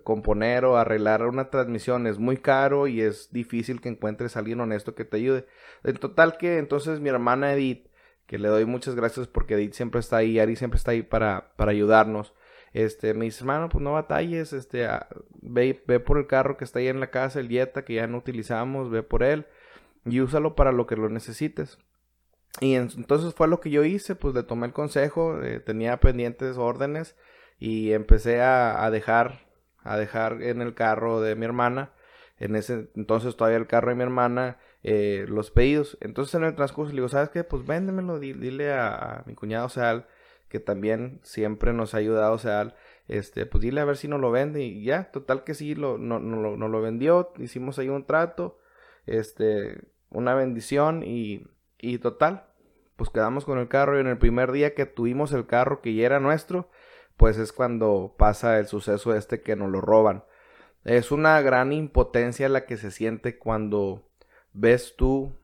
componer 0.02 0.64
o 0.64 0.76
arreglar 0.76 1.24
una 1.26 1.48
transmisión 1.48 2.08
es 2.08 2.18
muy 2.18 2.38
caro 2.38 2.88
y 2.88 3.02
es 3.02 3.30
difícil 3.32 3.80
que 3.80 3.88
encuentres 3.88 4.34
a 4.34 4.40
alguien 4.40 4.60
honesto 4.60 4.96
que 4.96 5.04
te 5.04 5.18
ayude. 5.18 5.46
En 5.84 5.96
total 5.96 6.38
que 6.38 6.58
entonces 6.58 6.98
mi 6.98 7.08
hermana 7.08 7.54
Edith, 7.54 7.86
que 8.26 8.38
le 8.38 8.48
doy 8.48 8.64
muchas 8.64 8.96
gracias 8.96 9.28
porque 9.28 9.54
Edith 9.54 9.74
siempre 9.74 10.00
está 10.00 10.16
ahí, 10.16 10.40
Ari 10.40 10.56
siempre 10.56 10.78
está 10.78 10.90
ahí 10.90 11.02
para, 11.02 11.52
para 11.56 11.70
ayudarnos 11.70 12.34
este, 12.74 13.14
me 13.14 13.26
dice, 13.26 13.40
hermano, 13.40 13.68
pues 13.68 13.82
no 13.82 13.92
batalles, 13.92 14.52
este, 14.52 14.88
ve, 15.40 15.82
ve 15.86 16.00
por 16.00 16.18
el 16.18 16.26
carro 16.26 16.56
que 16.56 16.64
está 16.64 16.80
ahí 16.80 16.88
en 16.88 16.98
la 16.98 17.10
casa, 17.10 17.38
el 17.38 17.46
dieta 17.46 17.84
que 17.84 17.94
ya 17.94 18.08
no 18.08 18.18
utilizamos, 18.18 18.90
ve 18.90 19.04
por 19.04 19.22
él 19.22 19.46
y 20.04 20.20
úsalo 20.20 20.56
para 20.56 20.72
lo 20.72 20.86
que 20.88 20.96
lo 20.96 21.08
necesites. 21.08 21.78
Y 22.60 22.74
entonces 22.74 23.32
fue 23.32 23.46
lo 23.46 23.60
que 23.60 23.70
yo 23.70 23.84
hice, 23.84 24.16
pues 24.16 24.34
le 24.34 24.42
tomé 24.42 24.66
el 24.66 24.72
consejo, 24.72 25.40
eh, 25.40 25.60
tenía 25.60 26.00
pendientes 26.00 26.58
órdenes 26.58 27.16
y 27.60 27.92
empecé 27.92 28.42
a, 28.42 28.90
dejar, 28.90 29.46
a 29.78 29.96
dejar 29.96 30.42
en 30.42 30.60
el 30.60 30.74
carro 30.74 31.20
de 31.20 31.36
mi 31.36 31.44
hermana, 31.44 31.92
en 32.38 32.56
ese 32.56 32.90
entonces 32.96 33.36
todavía 33.36 33.58
el 33.58 33.68
carro 33.68 33.90
de 33.90 33.96
mi 33.96 34.02
hermana, 34.02 34.58
eh, 34.82 35.26
los 35.28 35.52
pedidos. 35.52 35.96
Entonces 36.00 36.34
en 36.34 36.42
el 36.42 36.56
transcurso 36.56 36.90
le 36.90 36.96
digo, 36.96 37.08
¿sabes 37.08 37.28
qué? 37.28 37.44
Pues 37.44 37.64
véndemelo, 37.64 38.18
dile 38.18 38.72
a, 38.72 39.20
a 39.20 39.24
mi 39.26 39.34
cuñado 39.36 39.68
Sal 39.68 40.08
que 40.54 40.60
también 40.60 41.18
siempre 41.24 41.72
nos 41.72 41.94
ha 41.94 41.96
ayudado, 41.96 42.32
o 42.32 42.38
sea, 42.38 42.76
este, 43.08 43.44
pues 43.44 43.60
dile 43.60 43.80
a 43.80 43.84
ver 43.84 43.96
si 43.96 44.06
no 44.06 44.18
lo 44.18 44.30
vende 44.30 44.62
y 44.62 44.84
ya, 44.84 45.10
total 45.10 45.42
que 45.42 45.52
sí, 45.52 45.74
lo, 45.74 45.98
no, 45.98 46.20
no, 46.20 46.56
no 46.56 46.68
lo 46.68 46.80
vendió, 46.80 47.32
hicimos 47.38 47.80
ahí 47.80 47.88
un 47.88 48.06
trato, 48.06 48.60
este, 49.04 49.80
una 50.10 50.36
bendición 50.36 51.02
y, 51.02 51.44
y 51.80 51.98
total, 51.98 52.46
pues 52.94 53.10
quedamos 53.10 53.44
con 53.44 53.58
el 53.58 53.66
carro 53.66 53.96
y 53.96 54.00
en 54.02 54.06
el 54.06 54.16
primer 54.16 54.52
día 54.52 54.76
que 54.76 54.86
tuvimos 54.86 55.32
el 55.32 55.44
carro 55.44 55.82
que 55.82 55.92
ya 55.92 56.06
era 56.06 56.20
nuestro, 56.20 56.70
pues 57.16 57.36
es 57.36 57.52
cuando 57.52 58.14
pasa 58.16 58.60
el 58.60 58.68
suceso 58.68 59.12
este 59.12 59.42
que 59.42 59.56
nos 59.56 59.72
lo 59.72 59.80
roban. 59.80 60.22
Es 60.84 61.10
una 61.10 61.40
gran 61.40 61.72
impotencia 61.72 62.48
la 62.48 62.64
que 62.64 62.76
se 62.76 62.92
siente 62.92 63.40
cuando 63.40 64.08
ves 64.52 64.94
tú 64.96 65.36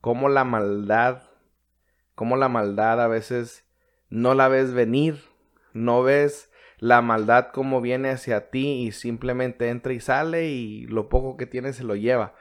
cómo 0.00 0.28
la 0.28 0.42
maldad, 0.42 1.22
cómo 2.16 2.36
la 2.36 2.48
maldad 2.48 3.00
a 3.00 3.06
veces 3.06 3.69
no 4.10 4.34
la 4.34 4.48
ves 4.48 4.72
venir, 4.72 5.22
no 5.72 6.02
ves 6.02 6.50
la 6.78 7.02
maldad 7.02 7.48
como 7.52 7.80
viene 7.80 8.10
hacia 8.10 8.50
ti 8.50 8.84
y 8.86 8.92
simplemente 8.92 9.68
entra 9.68 9.92
y 9.92 10.00
sale 10.00 10.48
y 10.48 10.86
lo 10.86 11.08
poco 11.08 11.36
que 11.36 11.46
tiene 11.46 11.72
se 11.72 11.84
lo 11.84 11.94
lleva. 11.94 12.34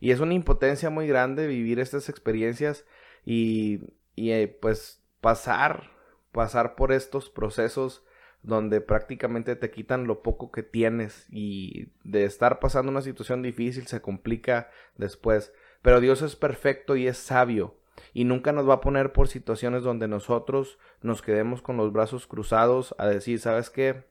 Y 0.00 0.10
es 0.10 0.20
una 0.20 0.34
impotencia 0.34 0.90
muy 0.90 1.06
grande 1.06 1.46
vivir 1.46 1.80
estas 1.80 2.08
experiencias 2.08 2.84
y, 3.24 3.80
y 4.14 4.32
eh, 4.32 4.48
pues 4.60 5.02
pasar, 5.20 5.90
pasar 6.32 6.74
por 6.74 6.92
estos 6.92 7.30
procesos 7.30 8.04
donde 8.42 8.82
prácticamente 8.82 9.56
te 9.56 9.70
quitan 9.70 10.06
lo 10.06 10.22
poco 10.22 10.52
que 10.52 10.62
tienes 10.62 11.26
y 11.30 11.88
de 12.02 12.24
estar 12.24 12.58
pasando 12.58 12.92
una 12.92 13.00
situación 13.00 13.40
difícil 13.40 13.86
se 13.86 14.02
complica 14.02 14.70
después. 14.96 15.52
Pero 15.80 16.00
Dios 16.00 16.20
es 16.20 16.36
perfecto 16.36 16.96
y 16.96 17.06
es 17.06 17.16
sabio 17.16 17.78
Y 18.12 18.24
nunca 18.24 18.52
nos 18.52 18.68
va 18.68 18.74
a 18.74 18.80
poner 18.80 19.12
por 19.12 19.28
situaciones 19.28 19.82
donde 19.82 20.08
nosotros 20.08 20.78
nos 21.00 21.22
quedemos 21.22 21.62
con 21.62 21.76
los 21.76 21.92
brazos 21.92 22.26
cruzados 22.26 22.94
a 22.98 23.06
decir, 23.06 23.40
¿sabes 23.40 23.70
qué? 23.70 24.04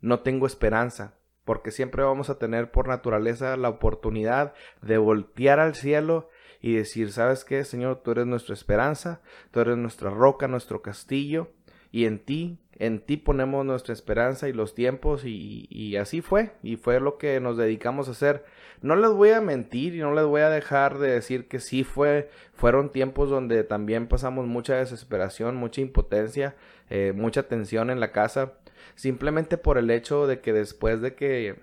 No 0.00 0.20
tengo 0.20 0.46
esperanza, 0.46 1.14
porque 1.44 1.70
siempre 1.70 2.02
vamos 2.02 2.30
a 2.30 2.38
tener 2.38 2.70
por 2.70 2.88
naturaleza 2.88 3.56
la 3.56 3.68
oportunidad 3.68 4.54
de 4.82 4.98
voltear 4.98 5.60
al 5.60 5.74
cielo 5.74 6.28
y 6.60 6.74
decir, 6.74 7.12
¿sabes 7.12 7.44
qué, 7.44 7.64
Señor? 7.64 8.02
Tú 8.02 8.10
eres 8.12 8.26
nuestra 8.26 8.54
esperanza, 8.54 9.20
tú 9.50 9.60
eres 9.60 9.76
nuestra 9.76 10.10
roca, 10.10 10.48
nuestro 10.48 10.82
castillo, 10.82 11.52
y 11.92 12.04
en 12.04 12.18
ti, 12.18 12.58
en 12.78 13.00
ti 13.00 13.16
ponemos 13.16 13.64
nuestra 13.64 13.94
esperanza 13.94 14.48
y 14.48 14.52
los 14.52 14.74
tiempos, 14.74 15.22
y, 15.24 15.96
así 15.96 16.20
fue, 16.20 16.52
y 16.62 16.76
fue 16.76 17.00
lo 17.00 17.16
que 17.18 17.40
nos 17.40 17.56
dedicamos 17.56 18.08
a 18.08 18.12
hacer. 18.12 18.44
No 18.82 18.96
les 18.96 19.10
voy 19.10 19.30
a 19.30 19.40
mentir 19.40 19.94
y 19.94 20.00
no 20.00 20.12
les 20.14 20.26
voy 20.26 20.42
a 20.42 20.50
dejar 20.50 20.98
de 20.98 21.10
decir 21.10 21.48
que 21.48 21.58
sí 21.58 21.84
fue, 21.84 22.28
fueron 22.54 22.92
tiempos 22.92 23.30
donde 23.30 23.64
también 23.64 24.06
pasamos 24.08 24.46
mucha 24.46 24.76
desesperación, 24.76 25.56
mucha 25.56 25.80
impotencia, 25.80 26.54
eh, 26.90 27.12
mucha 27.14 27.44
tensión 27.44 27.90
en 27.90 28.00
la 28.00 28.12
casa, 28.12 28.54
simplemente 28.94 29.56
por 29.56 29.78
el 29.78 29.90
hecho 29.90 30.26
de 30.26 30.40
que 30.40 30.52
después 30.52 31.00
de 31.00 31.14
que 31.14 31.56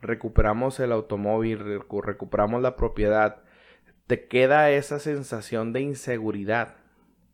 recuperamos 0.00 0.78
el 0.80 0.92
automóvil, 0.92 1.82
recuperamos 2.02 2.62
la 2.62 2.76
propiedad, 2.76 3.42
te 4.06 4.26
queda 4.26 4.70
esa 4.70 4.98
sensación 4.98 5.72
de 5.72 5.80
inseguridad. 5.80 6.79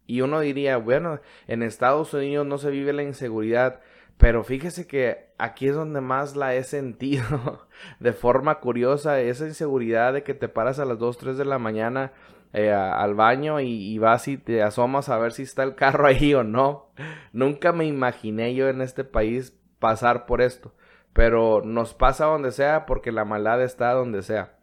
Y 0.07 0.21
uno 0.21 0.41
diría, 0.41 0.77
bueno, 0.77 1.21
en 1.47 1.63
Estados 1.63 2.15
Unidos 2.15 2.47
no 2.47 2.59
se 2.59 2.71
vive 2.71 2.93
la 2.93 3.03
inseguridad, 3.03 3.81
pero 4.19 4.45
fíjese 4.45 4.87
que 4.87 5.31
aquí 5.39 5.69
es 5.69 5.75
donde 5.75 6.01
más 6.01 6.37
la 6.37 6.55
he 6.55 6.65
sentido 6.65 7.67
de 8.01 8.13
forma 8.13 8.61
curiosa, 8.61 9.21
esa 9.21 9.47
inseguridad 9.47 10.13
de 10.13 10.23
que 10.23 10.35
te 10.35 10.49
paras 10.49 10.79
a 10.79 10.85
las 10.85 10.99
2, 10.99 11.19
3 11.19 11.39
de 11.39 11.45
la 11.45 11.59
mañana 11.59 12.13
eh, 12.53 12.73
al 12.73 13.15
baño 13.15 13.61
y, 13.61 13.69
y, 13.69 13.99
vas 13.99 14.29
y 14.29 14.39
te 14.39 14.63
asomas 14.63 15.09
a 15.09 15.19
ver 15.19 15.33
si 15.33 15.43
está 15.43 15.63
el 15.63 15.75
carro 15.75 16.07
ahí 16.09 16.33
o 16.35 16.45
no. 16.45 16.91
Nunca 17.33 17.73
me 17.73 17.85
imaginé 17.85 18.55
yo 18.55 18.69
en 18.69 18.81
este 18.81 19.05
país 19.05 19.59
pasar 19.79 20.27
por 20.27 20.41
esto, 20.41 20.75
pero 21.13 21.63
nos 21.63 21.93
pasa 21.93 22.27
donde 22.27 22.53
sea 22.53 22.87
porque 22.87 23.13
la 23.13 23.25
maldad 23.25 23.63
está 23.63 23.93
donde 23.93 24.23
sea. 24.23 24.57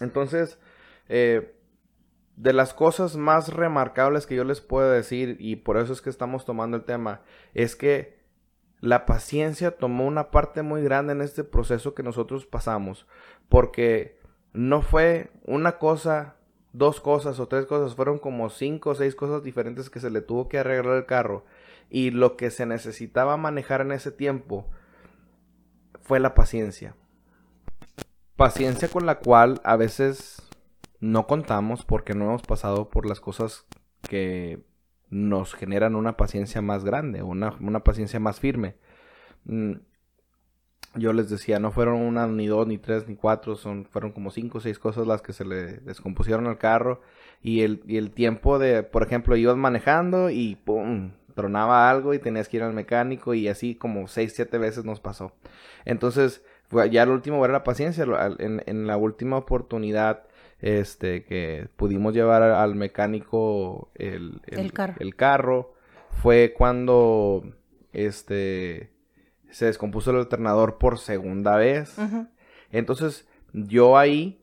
Entonces, 0.00 0.60
eh, 1.08 1.55
de 2.36 2.52
las 2.52 2.74
cosas 2.74 3.16
más 3.16 3.52
remarcables 3.52 4.26
que 4.26 4.36
yo 4.36 4.44
les 4.44 4.60
puedo 4.60 4.90
decir, 4.90 5.36
y 5.40 5.56
por 5.56 5.78
eso 5.78 5.92
es 5.92 6.02
que 6.02 6.10
estamos 6.10 6.44
tomando 6.44 6.76
el 6.76 6.84
tema, 6.84 7.22
es 7.54 7.76
que 7.76 8.16
la 8.80 9.06
paciencia 9.06 9.76
tomó 9.76 10.06
una 10.06 10.30
parte 10.30 10.62
muy 10.62 10.82
grande 10.82 11.12
en 11.12 11.22
este 11.22 11.44
proceso 11.44 11.94
que 11.94 12.02
nosotros 12.02 12.46
pasamos, 12.46 13.06
porque 13.48 14.20
no 14.52 14.82
fue 14.82 15.30
una 15.44 15.78
cosa, 15.78 16.36
dos 16.72 17.00
cosas 17.00 17.40
o 17.40 17.48
tres 17.48 17.64
cosas, 17.64 17.96
fueron 17.96 18.18
como 18.18 18.50
cinco 18.50 18.90
o 18.90 18.94
seis 18.94 19.14
cosas 19.14 19.42
diferentes 19.42 19.88
que 19.88 20.00
se 20.00 20.10
le 20.10 20.20
tuvo 20.20 20.48
que 20.48 20.58
arreglar 20.58 20.96
el 20.96 21.06
carro, 21.06 21.46
y 21.88 22.10
lo 22.10 22.36
que 22.36 22.50
se 22.50 22.66
necesitaba 22.66 23.38
manejar 23.38 23.80
en 23.80 23.92
ese 23.92 24.10
tiempo 24.10 24.68
fue 26.02 26.20
la 26.20 26.34
paciencia. 26.34 26.94
Paciencia 28.36 28.88
con 28.88 29.06
la 29.06 29.20
cual 29.20 29.62
a 29.64 29.76
veces 29.76 30.45
no 31.00 31.26
contamos 31.26 31.84
porque 31.84 32.14
no 32.14 32.26
hemos 32.26 32.42
pasado 32.42 32.88
por 32.88 33.06
las 33.06 33.20
cosas 33.20 33.66
que 34.08 34.60
nos 35.10 35.54
generan 35.54 35.94
una 35.94 36.16
paciencia 36.16 36.62
más 36.62 36.84
grande, 36.84 37.22
una, 37.22 37.56
una 37.60 37.84
paciencia 37.84 38.20
más 38.20 38.40
firme. 38.40 38.76
Mm, 39.44 39.74
yo 40.94 41.12
les 41.12 41.28
decía, 41.28 41.58
no 41.58 41.70
fueron 41.70 42.00
una, 42.00 42.26
ni 42.26 42.46
dos, 42.46 42.66
ni 42.66 42.78
tres, 42.78 43.06
ni 43.06 43.16
cuatro, 43.16 43.56
son, 43.56 43.84
fueron 43.84 44.12
como 44.12 44.30
cinco 44.30 44.58
o 44.58 44.60
seis 44.60 44.78
cosas 44.78 45.06
las 45.06 45.22
que 45.22 45.32
se 45.32 45.44
le 45.44 45.78
descompusieron 45.78 46.46
al 46.46 46.58
carro. 46.58 47.02
Y 47.42 47.60
el, 47.62 47.82
y 47.86 47.98
el 47.98 48.10
tiempo 48.10 48.58
de, 48.58 48.82
por 48.82 49.02
ejemplo, 49.02 49.36
ibas 49.36 49.56
manejando 49.56 50.30
y 50.30 50.56
¡pum! 50.56 51.12
tronaba 51.34 51.90
algo 51.90 52.14
y 52.14 52.18
tenías 52.18 52.48
que 52.48 52.56
ir 52.56 52.62
al 52.62 52.72
mecánico 52.72 53.34
y 53.34 53.46
así 53.48 53.74
como 53.74 54.08
seis, 54.08 54.32
siete 54.34 54.56
veces 54.56 54.86
nos 54.86 55.00
pasó. 55.00 55.32
Entonces, 55.84 56.42
ya 56.90 57.02
el 57.02 57.10
último 57.10 57.44
era 57.44 57.52
la 57.52 57.64
paciencia, 57.64 58.06
en, 58.38 58.62
en 58.66 58.86
la 58.86 58.96
última 58.96 59.36
oportunidad 59.36 60.24
este, 60.60 61.24
que 61.24 61.68
pudimos 61.76 62.14
llevar 62.14 62.42
al 62.42 62.74
mecánico 62.74 63.90
el, 63.94 64.40
el, 64.46 65.16
carro. 65.16 65.74
Fue 66.10 66.54
cuando, 66.56 67.44
este, 67.92 68.90
se 69.50 69.66
descompuso 69.66 70.10
el 70.10 70.18
alternador 70.18 70.78
por 70.78 70.98
segunda 70.98 71.56
vez. 71.56 71.96
Entonces, 72.70 73.28
yo 73.52 73.98
ahí 73.98 74.42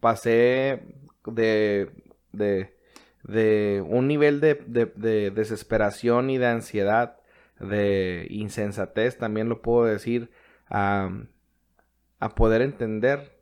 pasé 0.00 0.82
de, 1.24 1.90
de, 2.32 2.76
de 3.24 3.84
un 3.86 4.08
nivel 4.08 4.40
de, 4.40 4.54
de, 4.66 4.86
de, 4.86 5.30
desesperación 5.30 6.30
y 6.30 6.38
de 6.38 6.46
ansiedad, 6.46 7.18
de 7.58 8.26
insensatez, 8.30 9.16
también 9.16 9.48
lo 9.48 9.62
puedo 9.62 9.86
decir, 9.86 10.30
a, 10.68 11.10
a 12.20 12.28
poder 12.34 12.60
entender 12.60 13.35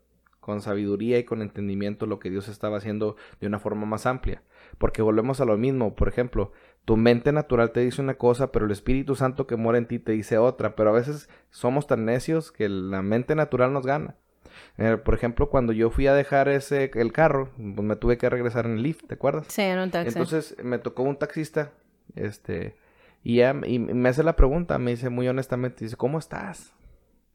con 0.45 0.61
sabiduría 0.61 1.19
y 1.19 1.25
con 1.25 1.41
entendimiento 1.41 2.05
lo 2.05 2.19
que 2.19 2.29
Dios 2.29 2.49
estaba 2.49 2.77
haciendo 2.77 3.17
de 3.41 3.47
una 3.47 3.59
forma 3.59 3.87
más 3.87 4.05
amplia. 4.05 4.43
Porque 4.77 5.01
volvemos 5.01 5.41
a 5.41 5.47
lo 5.47 5.57
mismo, 5.57 5.95
por 5.95 6.09
ejemplo, 6.09 6.53
tu 6.85 6.99
mente 6.99 7.33
natural 7.33 7.73
te 7.73 7.81
dice 7.81 8.03
una 8.03 8.15
cosa, 8.15 8.53
pero 8.53 8.67
el 8.67 8.71
Espíritu 8.71 9.15
Santo 9.17 9.47
que 9.47 9.57
mora 9.57 9.79
en 9.79 9.87
ti 9.87 9.99
te 9.99 10.13
dice 10.13 10.37
otra, 10.37 10.77
pero 10.77 10.91
a 10.91 10.93
veces 10.93 11.31
somos 11.49 11.87
tan 11.87 12.05
necios 12.05 12.53
que 12.53 12.69
la 12.69 13.01
mente 13.01 13.35
natural 13.35 13.73
nos 13.73 13.87
gana. 13.87 14.17
Eh, 14.77 14.99
por 15.03 15.15
ejemplo, 15.15 15.49
cuando 15.49 15.73
yo 15.73 15.89
fui 15.89 16.07
a 16.09 16.15
dejar 16.15 16.49
ese 16.49 16.91
el 16.95 17.13
carro, 17.13 17.49
pues 17.57 17.87
me 17.87 17.97
tuve 17.97 18.19
que 18.19 18.29
regresar 18.29 18.67
en 18.67 18.73
el 18.73 18.83
lift, 18.83 19.07
¿te 19.07 19.15
acuerdas? 19.15 19.47
Sí, 19.49 19.63
en 19.63 19.79
un 19.79 19.91
taxi. 19.91 20.11
Entonces 20.11 20.57
me 20.63 20.79
tocó 20.79 21.05
un 21.05 21.17
taxista, 21.17 21.73
este, 22.15 22.77
y, 23.23 23.41
y 23.43 23.79
me 23.79 24.09
hace 24.11 24.23
la 24.23 24.37
pregunta, 24.37 24.79
me 24.79 24.91
dice 24.91 25.09
muy 25.09 25.27
honestamente, 25.27 25.85
dice, 25.85 25.97
¿cómo 25.97 26.19
estás? 26.19 26.75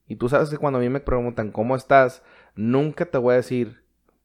Y 0.10 0.16
tú 0.16 0.28
sabes 0.28 0.50
que 0.50 0.58
cuando 0.58 0.80
a 0.80 0.82
mí 0.82 0.90
me 0.90 1.00
preguntan 1.00 1.52
cómo 1.52 1.76
estás, 1.76 2.24
nunca 2.56 3.06
te 3.06 3.18
voy 3.18 3.34
a 3.34 3.38
decir 3.38 3.84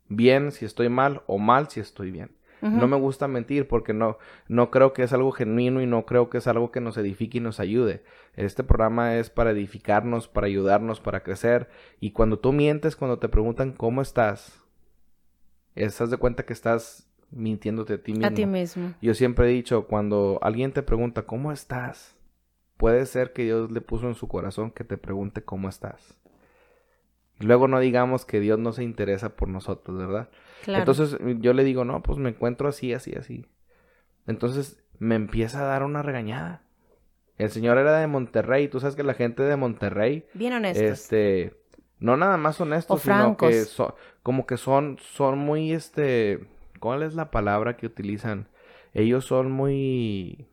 bien 0.08 0.52
si 0.52 0.64
estoy 0.64 0.88
mal 0.88 1.22
o 1.26 1.38
mal 1.38 1.68
si 1.68 1.80
estoy 1.80 2.10
bien. 2.10 2.30
No 2.60 2.88
me 2.88 2.96
gusta 2.96 3.28
mentir 3.28 3.68
porque 3.68 3.92
no, 3.92 4.16
no 4.48 4.70
creo 4.70 4.94
que 4.94 5.02
es 5.02 5.12
algo 5.12 5.32
genuino 5.32 5.82
y 5.82 5.87
no 5.87 6.06
creo 6.06 6.30
que 6.30 6.38
es 6.38 6.46
algo 6.46 6.70
que 6.70 6.80
nos 6.80 6.96
edifique 6.96 7.37
y 7.37 7.40
nos 7.42 7.60
ayude. 7.60 8.02
Este 8.37 8.64
programa 8.64 9.16
es 9.16 9.28
para 9.28 9.50
edificarnos, 9.50 10.28
para 10.28 10.46
ayudarnos, 10.46 10.98
para 10.98 11.22
crecer. 11.22 11.68
Y 12.00 12.12
cuando 12.12 12.38
tú 12.38 12.54
mientes, 12.54 12.96
cuando 12.96 13.18
te 13.18 13.28
preguntan 13.28 13.72
cómo 13.72 14.00
estás, 14.00 14.62
estás 15.74 16.10
de 16.10 16.16
cuenta 16.16 16.46
que 16.46 16.54
estás 16.54 17.06
mintiéndote 17.30 17.94
a 17.94 18.02
ti 18.02 18.12
mismo. 18.12 18.26
A 18.26 18.30
ti 18.30 18.46
mismo. 18.46 18.94
Yo 19.02 19.12
siempre 19.12 19.46
he 19.46 19.52
dicho, 19.52 19.87
cuando 19.87 20.38
alguien 20.40 20.72
te 20.72 20.82
pregunta 20.82 21.26
cómo 21.26 21.52
estás, 21.52 22.16
puede 22.78 23.04
ser 23.04 23.34
que 23.34 23.44
Dios 23.44 23.70
le 23.70 23.82
puso 23.82 24.08
en 24.08 24.14
su 24.14 24.26
corazón 24.26 24.70
que 24.70 24.84
te 24.84 24.96
pregunte 24.96 25.42
cómo 25.42 25.68
estás. 25.68 26.16
Luego 27.40 27.68
no 27.68 27.81
digamos 27.81 28.25
que 28.25 28.40
Dios 28.40 28.59
no 28.59 28.73
se 28.73 28.85
interesa 28.85 29.37
por 29.37 29.49
nosotros, 29.49 29.99
¿verdad? 29.99 30.31
Entonces 30.66 31.18
yo 31.40 31.53
le 31.53 31.64
digo, 31.64 31.85
no, 31.85 32.03
pues 32.03 32.18
me 32.18 32.31
encuentro 32.31 32.68
así, 32.68 32.92
así, 32.92 33.14
así. 33.14 33.47
Entonces 34.27 34.83
me 34.99 35.16
empieza 35.16 35.61
a 35.61 35.64
dar 35.64 35.83
una 35.83 36.03
regañada. 36.03 36.62
El 37.37 37.51
señor 37.51 37.79
era 37.79 37.99
de 37.99 38.07
Monterrey, 38.07 38.68
tú 38.68 38.79
sabes 38.81 38.94
que 38.94 39.03
la 39.03 39.14
gente 39.14 39.42
de 39.42 39.57
Monterrey... 39.57 40.27
Bien 40.35 40.53
honestos. 40.53 40.83
Este, 40.83 41.57
no 41.99 42.16
nada 42.16 42.37
más 42.37 42.61
honestos, 42.61 43.03
sino 43.03 43.37
que 43.37 43.64
como 44.23 44.47
que 44.47 44.57
son, 44.57 44.99
son 45.01 45.38
muy, 45.38 45.73
este, 45.73 46.47
¿cuál 46.79 47.03
es 47.03 47.14
la 47.14 47.31
palabra 47.31 47.77
que 47.77 47.87
utilizan? 47.87 48.49
Ellos 48.92 49.25
son 49.25 49.51
muy, 49.51 50.47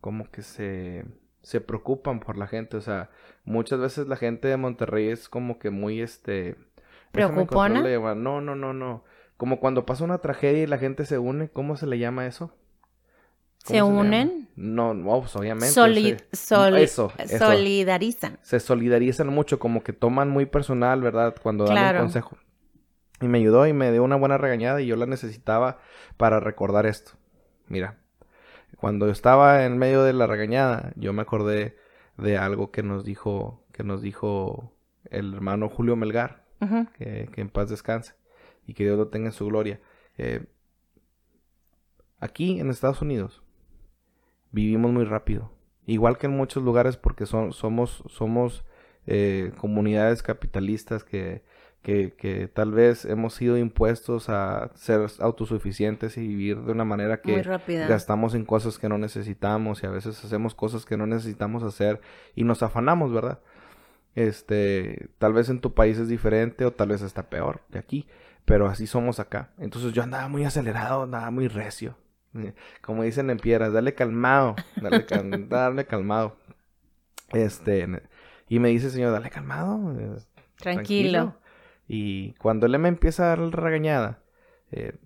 como 0.00 0.30
que 0.30 0.42
se 0.42 1.04
se 1.42 1.60
preocupan 1.60 2.20
por 2.20 2.36
la 2.36 2.46
gente, 2.46 2.76
o 2.76 2.80
sea, 2.80 3.10
muchas 3.44 3.80
veces 3.80 4.08
la 4.08 4.16
gente 4.16 4.48
de 4.48 4.56
Monterrey 4.56 5.08
es 5.08 5.28
como 5.28 5.58
que 5.58 5.70
muy 5.70 6.00
este 6.00 6.56
preocupona. 7.12 7.82
No, 8.14 8.40
no, 8.40 8.54
no, 8.54 8.72
no. 8.72 9.04
Como 9.36 9.58
cuando 9.58 9.86
pasa 9.86 10.04
una 10.04 10.18
tragedia 10.18 10.62
y 10.62 10.66
la 10.66 10.78
gente 10.78 11.06
se 11.06 11.18
une, 11.18 11.48
¿cómo 11.48 11.76
se 11.76 11.86
le 11.86 11.98
llama 11.98 12.26
eso? 12.26 12.52
¿Se 13.64 13.82
unen? 13.82 14.48
no, 14.56 14.94
no, 14.94 15.20
pues 15.20 15.36
obviamente. 15.36 15.72
eso, 16.76 17.12
Solidarizan. 17.38 18.38
Se 18.42 18.60
solidarizan 18.60 19.28
mucho, 19.28 19.58
como 19.58 19.82
que 19.82 19.92
toman 19.92 20.30
muy 20.30 20.46
personal, 20.46 21.02
¿verdad? 21.02 21.34
Cuando 21.42 21.64
dan 21.64 21.96
un 21.96 22.02
consejo. 22.02 22.38
Y 23.20 23.28
me 23.28 23.38
ayudó 23.38 23.66
y 23.66 23.74
me 23.74 23.92
dio 23.92 24.02
una 24.02 24.16
buena 24.16 24.38
regañada 24.38 24.80
y 24.80 24.86
yo 24.86 24.96
la 24.96 25.04
necesitaba 25.06 25.78
para 26.16 26.40
recordar 26.40 26.86
esto. 26.86 27.12
Mira, 27.68 27.98
cuando 28.80 29.10
estaba 29.10 29.66
en 29.66 29.76
medio 29.76 30.02
de 30.04 30.14
la 30.14 30.26
regañada, 30.26 30.94
yo 30.96 31.12
me 31.12 31.20
acordé 31.20 31.76
de 32.16 32.38
algo 32.38 32.70
que 32.70 32.82
nos 32.82 33.04
dijo, 33.04 33.62
que 33.72 33.84
nos 33.84 34.00
dijo 34.00 34.72
el 35.10 35.34
hermano 35.34 35.68
Julio 35.68 35.96
Melgar, 35.96 36.46
que, 36.96 37.28
en 37.36 37.50
paz 37.50 37.68
descanse 37.68 38.14
y 38.66 38.72
que 38.72 38.84
Dios 38.84 38.96
lo 38.96 39.08
tenga 39.08 39.26
en 39.26 39.32
su 39.32 39.44
gloria. 39.46 39.80
Eh, 40.16 40.46
aquí 42.20 42.58
en 42.58 42.70
Estados 42.70 43.02
Unidos 43.02 43.42
vivimos 44.50 44.90
muy 44.92 45.04
rápido, 45.04 45.52
igual 45.84 46.16
que 46.16 46.26
en 46.28 46.36
muchos 46.36 46.62
lugares 46.62 46.96
porque 46.96 47.26
son, 47.26 47.52
somos, 47.52 48.02
somos 48.08 48.64
eh, 49.06 49.52
comunidades 49.58 50.22
capitalistas 50.22 51.04
que, 51.04 51.44
que, 51.82 52.12
que 52.12 52.46
tal 52.48 52.72
vez 52.72 53.04
hemos 53.06 53.34
sido 53.34 53.56
impuestos 53.56 54.28
a 54.28 54.70
ser 54.74 55.06
autosuficientes 55.20 56.16
y 56.18 56.26
vivir 56.26 56.60
de 56.60 56.72
una 56.72 56.84
manera 56.84 57.22
que 57.22 57.32
gastamos 57.88 58.34
en 58.34 58.44
cosas 58.44 58.78
que 58.78 58.88
no 58.88 58.98
necesitamos 58.98 59.82
y 59.82 59.86
a 59.86 59.90
veces 59.90 60.22
hacemos 60.24 60.54
cosas 60.54 60.84
que 60.84 60.96
no 60.98 61.06
necesitamos 61.06 61.62
hacer 61.62 62.00
y 62.34 62.44
nos 62.44 62.62
afanamos, 62.62 63.12
¿verdad? 63.12 63.40
Este, 64.14 65.08
tal 65.18 65.32
vez 65.32 65.48
en 65.48 65.60
tu 65.60 65.72
país 65.72 65.96
es 65.98 66.08
diferente 66.08 66.64
o 66.66 66.72
tal 66.72 66.88
vez 66.88 67.00
está 67.02 67.30
peor 67.30 67.60
que 67.70 67.78
aquí, 67.78 68.06
pero 68.44 68.66
así 68.66 68.86
somos 68.86 69.20
acá. 69.20 69.50
Entonces 69.58 69.92
yo 69.92 70.02
andaba 70.02 70.28
muy 70.28 70.44
acelerado, 70.44 71.04
andaba 71.04 71.30
muy 71.30 71.48
recio. 71.48 71.96
Como 72.82 73.02
dicen 73.04 73.30
en 73.30 73.38
piedras, 73.38 73.72
dale 73.72 73.94
calmado, 73.94 74.56
dale, 74.80 75.04
cal- 75.06 75.48
dale 75.48 75.86
calmado. 75.86 76.36
Este, 77.32 77.86
y 78.48 78.58
me 78.58 78.68
dice, 78.70 78.90
señor, 78.90 79.12
dale 79.12 79.30
calmado. 79.30 79.92
eh, 79.98 80.16
Tranquilo. 80.56 81.39
Y 81.92 82.34
cuando 82.34 82.66
él 82.66 82.78
me 82.78 82.88
empieza 82.88 83.24
a 83.24 83.28
dar 83.30 83.40
la 83.40 83.50
regañada, 83.50 84.22
eh, 84.70 84.96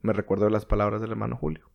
me 0.00 0.14
recuerdo 0.14 0.48
las 0.48 0.64
palabras 0.64 1.02
del 1.02 1.10
hermano 1.10 1.36
Julio. 1.36 1.68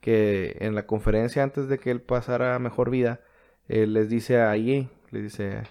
Que 0.00 0.56
en 0.60 0.74
la 0.74 0.86
conferencia 0.86 1.42
antes 1.42 1.68
de 1.68 1.78
que 1.78 1.90
él 1.90 2.00
pasara 2.00 2.54
a 2.54 2.58
mejor 2.58 2.88
vida, 2.88 3.20
él 3.68 3.92
les 3.92 4.08
dice 4.08 4.40
ahí, 4.40 4.88
le 5.10 5.20
dice, 5.20 5.62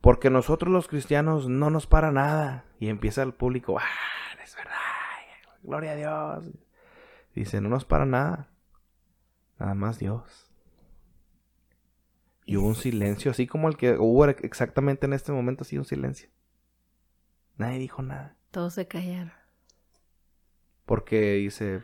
porque 0.00 0.30
nosotros 0.30 0.72
los 0.72 0.86
cristianos 0.86 1.48
no 1.48 1.70
nos 1.70 1.88
para 1.88 2.12
nada. 2.12 2.66
Y 2.78 2.88
empieza 2.88 3.24
el 3.24 3.34
público, 3.34 3.80
ah, 3.80 4.40
es 4.44 4.54
verdad, 4.54 4.74
gloria 5.64 5.90
a 5.90 5.96
Dios. 5.96 6.54
Dice, 7.34 7.60
no 7.60 7.68
nos 7.68 7.84
para 7.84 8.06
nada, 8.06 8.48
nada 9.58 9.74
más 9.74 9.98
Dios. 9.98 10.52
Y 12.44 12.58
hubo 12.58 12.68
un 12.68 12.76
silencio, 12.76 13.32
así 13.32 13.48
como 13.48 13.66
el 13.66 13.76
que 13.76 13.98
hubo 13.98 14.24
exactamente 14.26 15.06
en 15.06 15.14
este 15.14 15.32
momento, 15.32 15.64
así 15.64 15.76
un 15.76 15.84
silencio. 15.84 16.30
Nadie 17.58 17.80
dijo 17.80 18.02
nada. 18.02 18.36
Todos 18.50 18.74
se 18.74 18.86
callaron. 18.86 19.32
Porque 20.86 21.34
dice, 21.34 21.82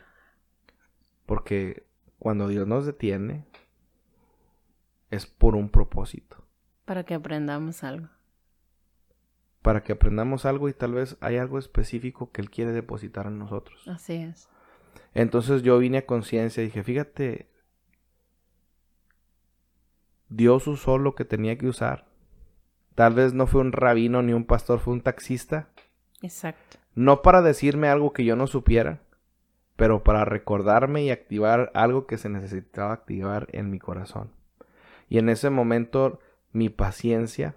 porque 1.27 1.87
cuando 2.19 2.49
Dios 2.49 2.67
nos 2.67 2.87
detiene, 2.87 3.45
es 5.11 5.27
por 5.27 5.57
un 5.57 5.69
propósito. 5.69 6.47
Para 6.85 7.05
que 7.05 7.15
aprendamos 7.15 7.85
algo. 7.85 8.09
Para 9.63 9.83
que 9.83 9.93
aprendamos 9.93 10.45
algo 10.45 10.69
y 10.69 10.75
tal 10.75 10.95
vez 10.95 11.17
hay 11.21 11.37
algo 11.37 11.59
específico 11.59 12.31
que 12.31 12.41
Él 12.41 12.51
quiere 12.51 12.73
depositar 12.73 13.27
en 13.27 13.39
nosotros. 13.39 13.87
Así 13.89 14.15
es. 14.15 14.49
Entonces 15.13 15.63
yo 15.63 15.79
vine 15.79 15.99
a 15.99 16.07
conciencia 16.07 16.63
y 16.63 16.67
dije, 16.67 16.83
fíjate, 16.83 17.51
Dios 20.29 20.67
usó 20.67 20.99
lo 20.99 21.15
que 21.15 21.25
tenía 21.25 21.59
que 21.59 21.69
usar. 21.69 22.14
Tal 22.95 23.15
vez 23.15 23.35
no 23.35 23.47
fue 23.47 23.61
un 23.61 23.73
rabino 23.73 24.23
ni 24.23 24.33
un 24.33 24.45
pastor, 24.45 24.79
fue 24.79 24.93
un 24.95 25.01
taxista. 25.01 25.69
Exacto. 26.23 26.79
No 26.95 27.23
para 27.23 27.43
decirme 27.43 27.89
algo 27.89 28.13
que 28.13 28.25
yo 28.25 28.37
no 28.37 28.47
supiera, 28.47 29.01
pero 29.77 30.05
para 30.05 30.25
recordarme 30.25 31.03
y 31.03 31.11
activar 31.11 31.71
algo 31.75 32.07
que 32.07 32.19
se 32.19 32.29
necesitaba 32.29 32.93
activar 32.93 33.49
en 33.53 33.71
mi 33.71 33.79
corazón. 33.81 34.31
Y 35.09 35.19
en 35.19 35.29
ese 35.29 35.51
momento 35.51 36.21
mi 36.53 36.69
paciencia 36.69 37.57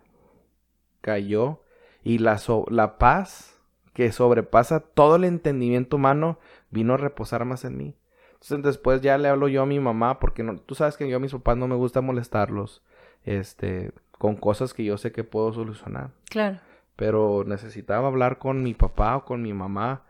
cayó 1.02 1.62
y 2.04 2.18
la, 2.20 2.38
so- 2.38 2.66
la 2.70 2.98
paz 2.98 3.60
que 3.94 4.12
sobrepasa 4.12 4.80
todo 4.80 5.16
el 5.16 5.24
entendimiento 5.24 5.96
humano 5.98 6.40
vino 6.72 6.94
a 6.94 6.98
reposar 6.98 7.46
más 7.46 7.66
en 7.66 7.78
mí. 7.78 7.96
Entonces 8.34 8.62
después 8.64 9.02
ya 9.02 9.18
le 9.18 9.30
hablo 9.30 9.48
yo 9.48 9.64
a 9.64 9.66
mi 9.66 9.80
mamá 9.80 10.20
porque 10.20 10.44
no, 10.44 10.58
tú 10.58 10.76
sabes 10.76 10.98
que 10.98 11.08
yo 11.10 11.18
a 11.18 11.20
mis 11.20 11.32
papás 11.32 11.58
no 11.58 11.68
me 11.68 11.76
gusta 11.76 12.02
molestarlos 12.02 12.84
este 13.24 13.92
con 14.18 14.36
cosas 14.36 14.74
que 14.74 14.84
yo 14.84 14.98
sé 14.98 15.12
que 15.12 15.24
puedo 15.24 15.54
solucionar 15.54 16.12
Claro. 16.30 16.60
pero 16.96 17.44
necesitaba 17.46 18.08
hablar 18.08 18.38
con 18.40 18.64
mi 18.64 18.74
papá 18.74 19.16
o 19.18 19.26
con 19.26 19.42
mi 19.42 19.54
mamá 19.54 20.04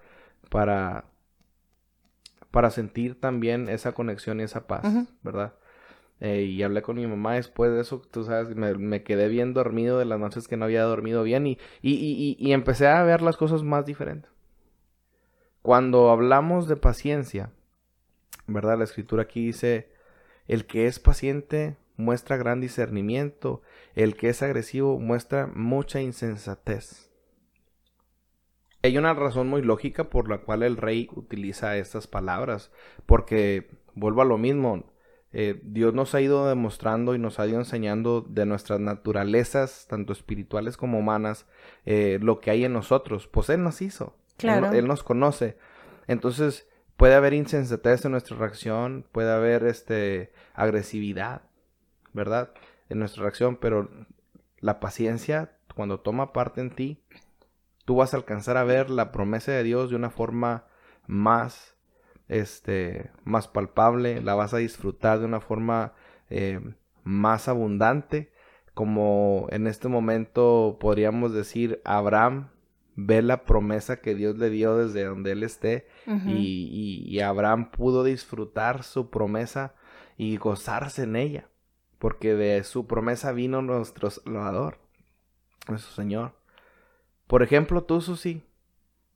para 0.50 1.06
para 2.52 2.70
sentir 2.72 3.20
también 3.20 3.70
esa 3.70 3.92
conexión 3.94 4.40
y 4.40 4.44
esa 4.44 4.68
paz. 4.68 4.86
¿verdad? 5.22 5.54
Eh, 6.20 6.44
y 6.44 6.64
hablé 6.64 6.82
con 6.82 6.96
mi 6.96 7.06
mamá 7.06 7.34
después 7.36 7.72
de 7.72 7.82
eso, 7.82 8.02
tú 8.10 8.24
sabes, 8.24 8.56
me, 8.56 8.74
me 8.76 9.04
quedé 9.04 9.28
bien 9.28 9.54
dormido 9.54 10.00
de 10.00 10.06
las 10.06 10.20
noches 10.20 10.48
que 10.48 10.58
no 10.58 10.66
había 10.66 10.82
dormido 10.84 11.22
bien 11.24 11.46
y, 11.46 11.60
y, 11.82 11.92
y, 11.94 12.36
y- 12.40 12.48
y 12.50 12.54
empecé 12.54 12.88
a 12.88 13.04
ver 13.04 13.22
las 13.22 13.38
cosas 13.38 13.62
más 13.62 13.86
diferentes. 13.86 14.32
Cuando 15.62 16.10
hablamos 16.10 16.68
de 16.68 16.78
paciencia, 16.78 17.52
¿verdad? 18.48 18.78
La 18.78 18.86
escritura 18.86 19.24
aquí 19.24 19.46
dice, 19.46 19.92
el 20.48 20.66
que 20.66 20.88
es 20.88 21.00
paciente 21.00 21.76
muestra 21.98 22.38
gran 22.38 22.62
discernimiento, 22.62 23.62
el 23.96 24.16
que 24.16 24.30
es 24.30 24.42
agresivo 24.44 25.00
muestra 25.00 25.48
mucha 25.48 26.00
insensatez. 26.02 27.12
Hay 28.84 28.98
una 28.98 29.14
razón 29.14 29.48
muy 29.50 29.62
lógica 29.64 30.10
por 30.10 30.30
la 30.30 30.38
cual 30.40 30.64
el 30.64 30.78
rey 30.78 31.10
utiliza 31.16 31.76
estas 31.78 32.08
palabras, 32.08 32.72
porque 33.06 33.70
vuelvo 33.96 34.22
a 34.22 34.26
lo 34.26 34.38
mismo, 34.38 34.94
eh, 35.34 35.60
Dios 35.64 35.94
nos 35.94 36.16
ha 36.16 36.22
ido 36.22 36.48
demostrando 36.48 37.14
y 37.16 37.20
nos 37.20 37.40
ha 37.40 37.48
ido 37.48 37.58
enseñando 37.60 38.22
de 38.22 38.46
nuestras 38.46 38.80
naturalezas, 38.80 39.88
tanto 39.90 40.14
espirituales 40.14 40.78
como 40.78 41.00
humanas, 41.00 41.48
eh, 41.86 42.20
lo 42.22 42.40
que 42.40 42.52
hay 42.52 42.64
en 42.66 42.74
nosotros, 42.74 43.28
pues 43.28 43.50
Él 43.50 43.64
nos 43.64 43.82
hizo, 43.82 44.16
Él- 44.72 44.78
él 44.78 44.88
nos 44.88 45.04
conoce. 45.04 45.58
Entonces, 46.08 46.70
puede 46.96 47.16
haber 47.16 47.34
insensatez 47.34 48.06
en 48.06 48.12
nuestra 48.12 48.38
reacción, 48.38 49.06
puede 49.12 49.32
haber 49.32 49.66
este 49.66 50.32
agresividad, 50.54 51.42
¿verdad? 52.14 52.52
En 52.90 53.00
nuestra 53.00 53.24
reacción, 53.24 53.58
pero 53.58 53.90
la 54.60 54.80
paciencia, 54.80 55.58
cuando 55.76 56.00
toma 56.00 56.34
parte 56.34 56.62
en 56.62 56.72
ti, 56.76 57.04
tú 57.86 57.96
vas 57.96 58.14
a 58.14 58.18
alcanzar 58.18 58.58
a 58.58 58.64
ver 58.64 58.90
la 58.90 59.12
promesa 59.12 59.52
de 59.52 59.64
Dios 59.64 59.90
de 59.90 59.96
una 59.96 60.10
forma 60.10 60.66
más, 61.08 61.76
este, 62.28 63.12
más 63.24 63.48
palpable, 63.48 64.22
la 64.22 64.36
vas 64.36 64.54
a 64.54 64.58
disfrutar 64.58 65.20
de 65.20 65.26
una 65.26 65.40
forma 65.40 65.94
eh, 66.30 66.60
más 67.04 67.48
abundante, 67.48 68.32
como 68.74 69.48
en 69.52 69.66
este 69.68 69.88
momento 69.88 70.78
podríamos 70.80 71.34
decir 71.34 71.82
Abraham 71.86 72.50
ve 72.96 73.22
la 73.22 73.44
promesa 73.44 74.02
que 74.02 74.16
Dios 74.16 74.38
le 74.38 74.50
dio 74.50 74.76
desde 74.78 75.04
donde 75.06 75.32
él 75.32 75.44
esté 75.44 75.88
Ujú. 76.08 76.30
y, 76.30 77.04
y- 77.06 77.10
y 77.16 77.20
Abraham 77.22 77.72
pudo 77.72 78.04
disfrutar 78.04 78.84
su 78.84 79.10
promesa 79.10 79.76
y 80.18 80.38
gozarse 80.38 81.04
en 81.04 81.16
ella, 81.16 81.48
porque 82.00 82.36
de 82.36 82.64
su 82.64 82.88
promesa 82.88 83.32
vino 83.32 83.62
nuestro 83.62 84.10
Salvador, 84.10 84.80
nuestro 85.68 85.94
Señor. 85.94 86.34
Por 87.28 87.44
ejemplo, 87.44 87.84
tú, 87.84 88.02
Susi, 88.02 88.44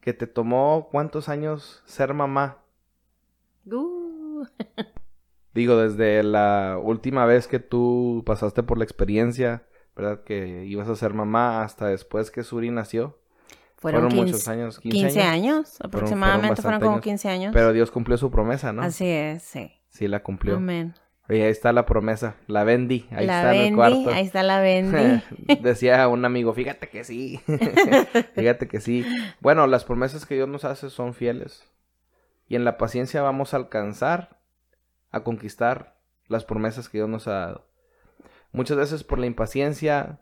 que 0.01 0.13
te 0.13 0.27
tomó 0.27 0.89
cuántos 0.91 1.29
años 1.29 1.81
ser 1.85 2.13
mamá. 2.13 2.57
Uh, 3.65 4.45
Digo, 5.53 5.77
desde 5.77 6.23
la 6.23 6.79
última 6.81 7.25
vez 7.25 7.47
que 7.47 7.59
tú 7.59 8.23
pasaste 8.25 8.63
por 8.63 8.77
la 8.77 8.83
experiencia, 8.83 9.63
¿verdad? 9.95 10.23
Que 10.23 10.65
ibas 10.65 10.87
a 10.87 10.95
ser 10.95 11.13
mamá 11.13 11.63
hasta 11.63 11.87
después 11.87 12.31
que 12.31 12.43
Suri 12.43 12.71
nació. 12.71 13.19
fueron, 13.75 14.01
Fueron 14.01 14.09
15, 14.11 14.25
muchos 14.31 14.47
años, 14.47 14.79
15, 14.79 14.97
15 14.97 15.21
años. 15.21 15.33
años. 15.33 15.81
Aproximadamente 15.81 16.61
fueron, 16.61 16.79
bastante 16.79 16.85
como 16.85 16.95
años. 16.95 17.03
15 17.03 17.29
años. 17.29 17.53
Pero 17.53 17.73
Dios 17.73 17.91
cumplió 17.91 18.17
su 18.17 18.31
promesa, 18.31 18.71
¿no? 18.71 18.81
Así 18.81 19.07
es, 19.07 19.43
sí. 19.43 19.71
Sí, 19.89 20.07
la 20.07 20.23
cumplió. 20.23 20.55
Amén. 20.55 20.95
Y 21.29 21.35
ahí 21.35 21.51
está 21.51 21.71
la 21.71 21.85
promesa. 21.85 22.35
La 22.47 22.63
vendí. 22.63 23.07
Ahí 23.11 23.25
la 23.25 23.37
está 23.37 23.55
en 23.55 23.61
el 23.61 23.75
cuarto. 23.75 24.09
ahí 24.09 24.25
está 24.25 24.43
la 24.43 24.59
Bendy. 24.59 25.21
Decía 25.61 26.07
un 26.07 26.25
amigo, 26.25 26.53
fíjate 26.53 26.89
que 26.89 27.03
sí. 27.03 27.39
fíjate 28.35 28.67
que 28.67 28.81
sí. 28.81 29.05
Bueno, 29.39 29.65
las 29.67 29.85
promesas 29.85 30.25
que 30.25 30.35
Dios 30.35 30.49
nos 30.49 30.65
hace 30.65 30.89
son 30.89 31.13
fieles. 31.13 31.63
Y 32.47 32.55
en 32.55 32.65
la 32.65 32.77
paciencia 32.77 33.21
vamos 33.21 33.53
a 33.53 33.57
alcanzar 33.57 34.41
a 35.11 35.23
conquistar 35.23 35.95
las 36.27 36.43
promesas 36.43 36.89
que 36.89 36.97
Dios 36.97 37.09
nos 37.09 37.27
ha 37.27 37.33
dado. 37.33 37.67
Muchas 38.51 38.77
veces 38.77 39.03
por 39.03 39.19
la 39.19 39.25
impaciencia 39.25 40.19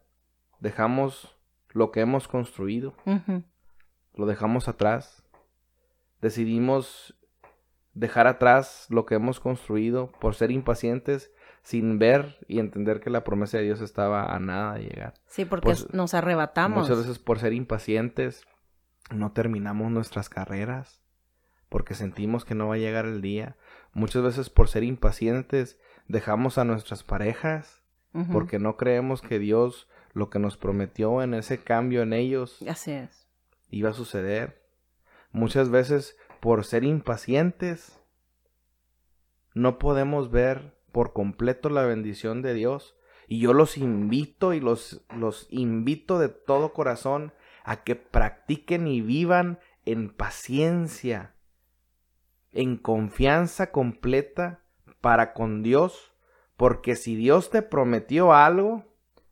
dejamos 0.59 1.35
lo 1.69 1.91
que 1.91 2.01
hemos 2.01 2.27
construido, 2.27 2.93
lo 4.13 4.25
dejamos 4.25 4.67
atrás. 4.67 5.23
Decidimos 6.21 7.15
dejar 7.99 8.27
atrás 8.27 8.85
lo 8.89 9.05
que 9.05 9.15
hemos 9.15 9.39
construido 9.39 10.11
por 10.19 10.35
ser 10.35 10.51
impacientes 10.51 11.31
sin 11.61 11.99
ver 11.99 12.37
y 12.47 12.59
entender 12.59 13.01
que 13.01 13.09
la 13.09 13.23
promesa 13.23 13.57
de 13.57 13.63
Dios 13.65 13.81
estaba 13.81 14.33
a 14.33 14.39
nada 14.39 14.75
de 14.75 14.83
llegar. 14.83 15.13
Sí, 15.27 15.45
porque 15.45 15.65
Pues, 15.65 15.93
nos 15.93 16.13
arrebatamos. 16.13 16.83
Muchas 16.89 16.99
veces 17.05 17.19
por 17.19 17.39
ser 17.39 17.53
impacientes 17.53 18.45
no 19.11 19.31
terminamos 19.33 19.91
nuestras 19.91 20.29
carreras 20.29 21.03
porque 21.67 21.93
sentimos 21.93 22.45
que 22.45 22.55
no 22.55 22.69
va 22.69 22.75
a 22.75 22.79
llegar 22.79 23.05
el 23.05 23.21
día. 23.21 23.57
Muchas 23.93 24.23
veces 24.23 24.49
por 24.49 24.69
ser 24.69 24.83
impacientes 24.83 25.77
dejamos 26.07 26.57
a 26.57 26.63
nuestras 26.63 27.03
parejas 27.03 27.83
porque 28.31 28.57
no 28.57 28.75
creemos 28.75 29.21
que 29.21 29.37
Dios 29.37 29.87
lo 30.13 30.31
que 30.31 30.39
nos 30.39 30.57
prometió 30.57 31.21
en 31.21 31.35
ese 31.35 31.59
cambio 31.59 32.01
en 32.01 32.13
ellos 32.13 32.57
Así 32.67 32.91
es. 32.91 33.27
iba 33.69 33.91
a 33.91 33.93
suceder. 33.93 34.63
Muchas 35.31 35.69
veces 35.69 36.17
por 36.39 36.65
ser 36.65 36.83
impacientes 36.83 37.99
no 39.53 39.79
podemos 39.79 40.31
ver 40.31 40.73
por 40.91 41.13
completo 41.13 41.69
la 41.69 41.83
bendición 41.83 42.41
de 42.41 42.53
Dios. 42.53 42.95
Y 43.27 43.39
yo 43.39 43.53
los 43.53 43.77
invito 43.77 44.53
y 44.53 44.59
los, 44.59 45.05
los 45.15 45.47
invito 45.49 46.17
de 46.17 46.29
todo 46.29 46.73
corazón 46.73 47.33
a 47.63 47.83
que 47.83 47.95
practiquen 47.95 48.87
y 48.87 49.01
vivan 49.01 49.59
en 49.85 50.09
paciencia, 50.09 51.35
en 52.51 52.77
confianza 52.77 53.71
completa 53.71 54.61
para 55.01 55.33
con 55.33 55.61
Dios, 55.61 56.13
porque 56.57 56.95
si 56.95 57.15
Dios 57.15 57.51
te 57.51 57.61
prometió 57.61 58.33
algo, 58.33 58.85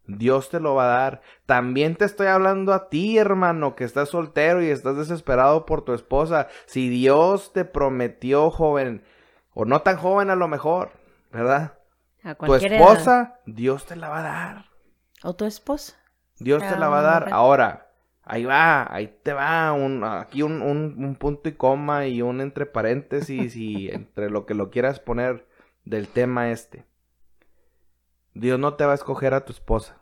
Dios 0.07 0.49
te 0.49 0.59
lo 0.59 0.75
va 0.75 0.85
a 0.85 0.99
dar. 0.99 1.21
También 1.45 1.95
te 1.95 2.05
estoy 2.05 2.27
hablando 2.27 2.73
a 2.73 2.89
ti, 2.89 3.17
hermano, 3.17 3.75
que 3.75 3.83
estás 3.83 4.09
soltero 4.09 4.63
y 4.63 4.69
estás 4.69 4.97
desesperado 4.97 5.65
por 5.65 5.83
tu 5.83 5.93
esposa. 5.93 6.47
Si 6.65 6.89
Dios 6.89 7.53
te 7.53 7.65
prometió, 7.65 8.49
joven, 8.49 9.03
o 9.53 9.65
no 9.65 9.81
tan 9.81 9.97
joven 9.97 10.29
a 10.29 10.35
lo 10.35 10.47
mejor, 10.47 10.91
¿verdad? 11.31 11.73
tu 12.39 12.55
esposa, 12.55 13.39
Dios 13.45 13.85
te 13.85 13.95
la 13.95 14.09
va 14.09 14.19
a 14.19 14.23
dar. 14.23 14.65
¿O 15.23 15.35
tu 15.35 15.45
esposa? 15.45 15.95
Dios 16.39 16.61
te 16.61 16.77
la 16.77 16.87
va 16.89 16.99
a 16.99 17.03
dar. 17.03 17.29
Ahora, 17.31 17.91
ahí 18.23 18.45
va, 18.45 18.93
ahí 18.93 19.19
te 19.23 19.33
va, 19.33 19.71
un, 19.73 20.03
aquí 20.03 20.43
un, 20.43 20.61
un, 20.61 21.15
punto 21.15 21.49
y 21.49 21.53
coma 21.53 22.07
y 22.07 22.21
un 22.21 22.41
entre 22.41 22.65
paréntesis 22.65 23.55
y 23.55 23.89
entre 23.91 24.29
lo 24.29 24.45
que 24.45 24.53
lo 24.53 24.69
quieras 24.69 24.99
poner 24.99 25.47
del 25.85 26.07
tema 26.07 26.51
este. 26.51 26.85
Dios 28.39 28.59
no 28.59 28.75
te 28.75 28.85
va 28.85 28.91
a 28.91 28.95
escoger 28.95 29.33
a 29.33 29.45
tu 29.45 29.51
esposa. 29.51 29.97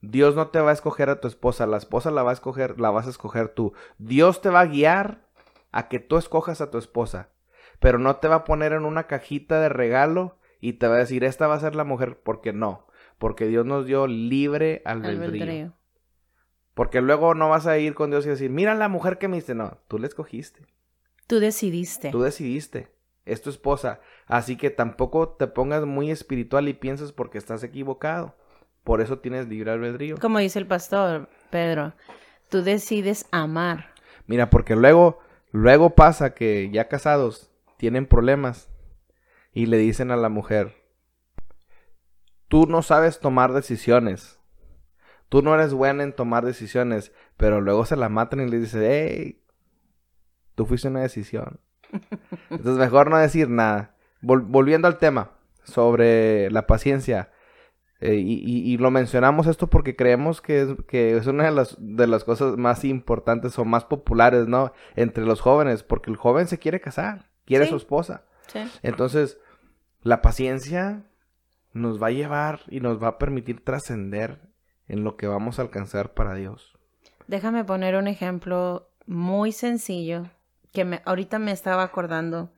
Dios 0.00 0.34
no 0.34 0.48
te 0.48 0.60
va 0.60 0.70
a 0.70 0.72
escoger 0.72 1.10
a 1.10 1.20
tu 1.20 1.28
esposa, 1.28 1.66
la 1.66 1.76
esposa 1.76 2.10
la 2.10 2.22
va 2.22 2.30
a 2.30 2.32
escoger, 2.32 2.80
la 2.80 2.90
vas 2.90 3.06
a 3.06 3.10
escoger 3.10 3.48
tú. 3.48 3.74
Dios 3.98 4.40
te 4.40 4.48
va 4.48 4.60
a 4.60 4.66
guiar 4.66 5.28
a 5.70 5.88
que 5.88 5.98
tú 5.98 6.16
escojas 6.16 6.62
a 6.62 6.70
tu 6.70 6.78
esposa, 6.78 7.28
pero 7.78 7.98
no 7.98 8.16
te 8.16 8.28
va 8.28 8.36
a 8.36 8.44
poner 8.44 8.72
en 8.72 8.86
una 8.86 9.06
cajita 9.06 9.60
de 9.60 9.68
regalo 9.68 10.38
y 10.60 10.74
te 10.74 10.88
va 10.88 10.94
a 10.94 10.98
decir, 10.98 11.24
esta 11.24 11.46
va 11.46 11.56
a 11.56 11.60
ser 11.60 11.74
la 11.74 11.84
mujer, 11.84 12.18
porque 12.22 12.54
no, 12.54 12.86
porque 13.18 13.46
Dios 13.46 13.66
nos 13.66 13.84
dio 13.84 14.06
libre 14.06 14.80
albedrío. 14.86 15.74
Porque 16.72 17.02
luego 17.02 17.34
no 17.34 17.50
vas 17.50 17.66
a 17.66 17.76
ir 17.76 17.92
con 17.92 18.10
Dios 18.10 18.24
y 18.24 18.30
decir, 18.30 18.50
mira 18.50 18.74
la 18.74 18.88
mujer 18.88 19.18
que 19.18 19.28
me 19.28 19.36
diste, 19.36 19.54
no, 19.54 19.76
tú 19.88 19.98
la 19.98 20.06
escogiste. 20.06 20.64
Tú 21.26 21.38
decidiste. 21.38 22.10
Tú 22.10 22.22
decidiste 22.22 22.88
es 23.32 23.42
tu 23.42 23.50
esposa. 23.50 24.00
Así 24.26 24.56
que 24.56 24.70
tampoco 24.70 25.28
te 25.30 25.46
pongas 25.46 25.84
muy 25.84 26.10
espiritual 26.10 26.68
y 26.68 26.74
piensas 26.74 27.12
porque 27.12 27.38
estás 27.38 27.62
equivocado. 27.62 28.34
Por 28.84 29.00
eso 29.00 29.18
tienes 29.18 29.48
libre 29.48 29.70
albedrío. 29.70 30.16
Como 30.18 30.38
dice 30.38 30.58
el 30.58 30.66
pastor 30.66 31.28
Pedro, 31.50 31.94
tú 32.48 32.62
decides 32.62 33.26
amar. 33.30 33.92
Mira, 34.26 34.50
porque 34.50 34.76
luego, 34.76 35.20
luego 35.52 35.90
pasa 35.90 36.34
que 36.34 36.70
ya 36.70 36.88
casados 36.88 37.50
tienen 37.76 38.06
problemas 38.06 38.68
y 39.52 39.66
le 39.66 39.78
dicen 39.78 40.10
a 40.10 40.16
la 40.16 40.28
mujer, 40.28 40.74
tú 42.48 42.66
no 42.66 42.82
sabes 42.82 43.20
tomar 43.20 43.52
decisiones. 43.52 44.38
Tú 45.28 45.42
no 45.42 45.54
eres 45.54 45.72
buena 45.72 46.02
en 46.02 46.12
tomar 46.12 46.44
decisiones, 46.44 47.12
pero 47.36 47.60
luego 47.60 47.86
se 47.86 47.94
la 47.96 48.08
matan 48.08 48.40
y 48.40 48.50
le 48.50 48.58
dicen, 48.58 48.82
hey, 48.84 49.44
tú 50.56 50.66
fuiste 50.66 50.88
una 50.88 51.02
decisión. 51.02 51.60
Entonces 52.50 52.78
mejor 52.78 53.10
no 53.10 53.18
decir 53.18 53.48
nada. 53.48 53.94
volviendo 54.20 54.88
al 54.88 54.98
tema 54.98 55.30
sobre 55.64 56.50
la 56.50 56.66
paciencia. 56.66 57.30
Eh, 58.02 58.14
y, 58.16 58.78
lo 58.78 58.90
mencionamos 58.90 59.46
esto 59.46 59.66
porque 59.66 59.94
creemos 59.94 60.40
que 60.40 60.62
es, 60.62 60.68
que 60.88 61.18
es 61.18 61.26
una 61.26 61.44
de 61.44 61.50
las, 61.50 61.76
de 61.78 62.06
las 62.06 62.24
cosas 62.24 62.56
más 62.56 62.82
importantes 62.84 63.58
o 63.58 63.66
más 63.66 63.84
populares, 63.84 64.46
¿no? 64.46 64.72
Entre 64.96 65.26
los 65.26 65.42
jóvenes, 65.42 65.82
porque 65.82 66.10
el 66.10 66.16
joven 66.16 66.46
se 66.46 66.58
quiere 66.58 66.80
casar, 66.80 67.28
quiere 67.44 67.66
su 67.66 67.76
esposa. 67.76 68.24
Entonces, 68.82 69.38
la 70.02 70.22
paciencia 70.22 71.04
nos 71.72 72.02
va 72.02 72.06
a 72.08 72.12
llevar 72.12 72.60
y 72.68 72.80
nos 72.80 73.02
va 73.02 73.08
a 73.08 73.18
permitir 73.18 73.62
trascender 73.62 74.40
en 74.88 75.04
lo 75.04 75.16
que 75.16 75.26
vamos 75.26 75.58
a 75.58 75.62
alcanzar 75.62 76.14
para 76.14 76.34
Dios. 76.34 76.76
Déjame 77.28 77.64
poner 77.64 77.96
un 77.96 78.08
ejemplo 78.08 78.88
muy 79.06 79.52
sencillo 79.52 80.24
que 80.72 80.84
me, 80.84 81.02
ahorita 81.04 81.38
me 81.38 81.52
estaba 81.52 81.82
acordando 81.82 82.52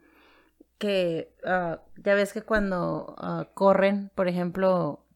que 0.79 1.35
ah, 1.45 1.81
ya 1.97 2.15
ves 2.15 2.33
que 2.33 2.43
cuando 2.43 3.15
ah, 3.19 3.49
corren, 3.55 4.11
por 4.15 4.29
ejemplo, 4.29 5.07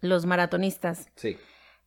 los 0.00 0.26
maratonistas. 0.26 1.08
Sí. 1.14 1.36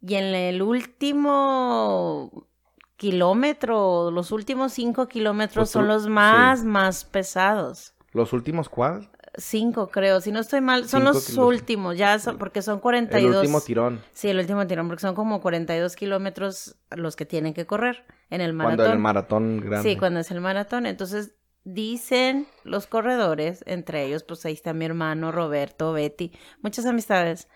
Y 0.01 0.15
en 0.15 0.33
el 0.33 0.61
último 0.61 2.47
kilómetro, 2.95 4.09
los 4.11 4.31
últimos 4.31 4.73
cinco 4.73 5.07
kilómetros 5.07 5.69
son 5.69 5.87
los 5.87 6.07
más, 6.07 6.63
más 6.63 7.03
pesados. 7.03 7.93
¿Los 8.13 8.33
últimos 8.33 8.69
cuál? 8.69 9.09
Cinco, 9.35 9.89
creo. 9.89 10.21
Si 10.21 10.31
no 10.31 10.39
estoy 10.39 10.61
mal, 10.61 10.87
son 10.87 11.03
los 11.03 11.37
últimos, 11.37 11.97
ya 11.97 12.17
son, 12.19 12.37
porque 12.37 12.61
son 12.61 12.79
42. 12.79 13.31
El 13.31 13.37
último 13.37 13.61
tirón. 13.61 14.01
Sí, 14.13 14.29
el 14.29 14.39
último 14.39 14.65
tirón, 14.65 14.87
porque 14.87 15.01
son 15.01 15.13
como 15.13 15.41
42 15.41 15.95
kilómetros 15.95 16.77
los 16.89 17.15
que 17.15 17.25
tienen 17.25 17.53
que 17.53 17.67
correr 17.67 18.05
en 18.29 18.41
el 18.41 18.53
maratón. 18.53 18.77
Cuando 18.77 18.93
el 18.93 18.99
maratón 18.99 19.59
grande. 19.59 19.89
Sí, 19.89 19.97
cuando 19.97 20.19
es 20.19 20.31
el 20.31 20.41
maratón. 20.41 20.85
Entonces, 20.85 21.35
dicen 21.63 22.47
los 22.63 22.87
corredores, 22.87 23.63
entre 23.67 24.05
ellos, 24.05 24.23
pues 24.23 24.45
ahí 24.45 24.53
está 24.53 24.73
mi 24.73 24.85
hermano 24.85 25.31
Roberto, 25.31 25.93
Betty, 25.93 26.31
muchas 26.61 26.85
amistades, 26.85 27.47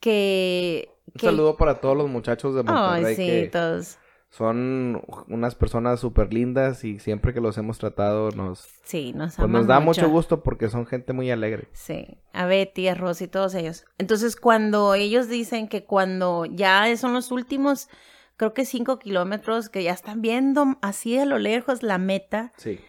que... 0.00 0.90
Un 1.14 1.20
saludo 1.20 1.56
para 1.56 1.80
todos 1.80 1.96
los 1.96 2.08
muchachos 2.08 2.54
de 2.54 2.62
Monterrey. 2.62 3.14
Ay, 3.18 3.42
sí, 3.44 3.50
todos 3.50 3.98
son 4.34 5.00
unas 5.28 5.54
personas 5.54 6.00
súper 6.00 6.34
lindas 6.34 6.82
y 6.82 6.98
siempre 6.98 7.32
que 7.32 7.40
los 7.40 7.56
hemos 7.56 7.78
tratado 7.78 8.32
nos, 8.32 8.66
sí, 8.82 9.12
nos, 9.12 9.36
pues 9.36 9.48
nos 9.48 9.68
da 9.68 9.78
mucho. 9.78 10.10
gusto 10.10 10.42
porque 10.42 10.68
son 10.68 10.86
gente 10.86 11.12
muy 11.12 11.30
alegre. 11.30 11.68
Sí, 11.72 12.18
a 12.32 12.44
Betty, 12.44 12.88
a 12.88 12.96
Rosy, 12.96 13.28
todos 13.28 13.54
ellos. 13.54 13.84
Entonces 13.96 14.34
cuando 14.34 14.94
ellos 14.94 15.28
dicen 15.28 15.68
que 15.68 15.84
cuando 15.84 16.46
ya 16.46 16.96
son 16.96 17.14
los 17.14 17.30
últimos, 17.30 17.88
creo 18.36 18.54
que 18.54 18.64
cinco 18.64 18.98
kilómetros, 18.98 19.68
que 19.68 19.82
ya 19.82 19.92
están 19.92 20.20
viendo 20.20 20.76
así 20.82 21.18
a 21.18 21.24
lo 21.24 21.38
lejos 21.38 21.82
la 21.82 21.98
meta. 21.98 22.52
Sí. 22.56 22.80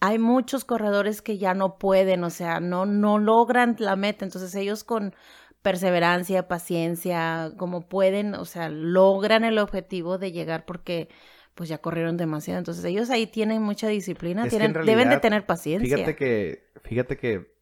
Hay 0.00 0.18
muchos 0.18 0.64
corredores 0.64 1.22
que 1.22 1.38
ya 1.38 1.54
no 1.54 1.78
pueden, 1.78 2.24
o 2.24 2.30
sea, 2.30 2.60
no, 2.60 2.84
no 2.86 3.18
logran 3.18 3.76
la 3.78 3.96
meta. 3.96 4.24
Entonces 4.24 4.54
ellos 4.54 4.84
con 4.84 5.14
perseverancia, 5.62 6.46
paciencia, 6.46 7.52
como 7.56 7.88
pueden, 7.88 8.34
o 8.34 8.44
sea, 8.44 8.68
logran 8.68 9.44
el 9.44 9.58
objetivo 9.58 10.18
de 10.18 10.30
llegar 10.30 10.66
porque 10.66 11.08
pues 11.54 11.68
ya 11.68 11.78
corrieron 11.78 12.16
demasiado. 12.16 12.58
Entonces 12.58 12.84
ellos 12.84 13.08
ahí 13.10 13.26
tienen 13.26 13.62
mucha 13.62 13.88
disciplina, 13.88 14.46
tienen, 14.48 14.72
deben 14.72 15.08
de 15.08 15.18
tener 15.20 15.46
paciencia. 15.46 15.96
Fíjate 15.96 16.16
que, 16.16 16.64
fíjate 16.82 17.16
que 17.16 17.54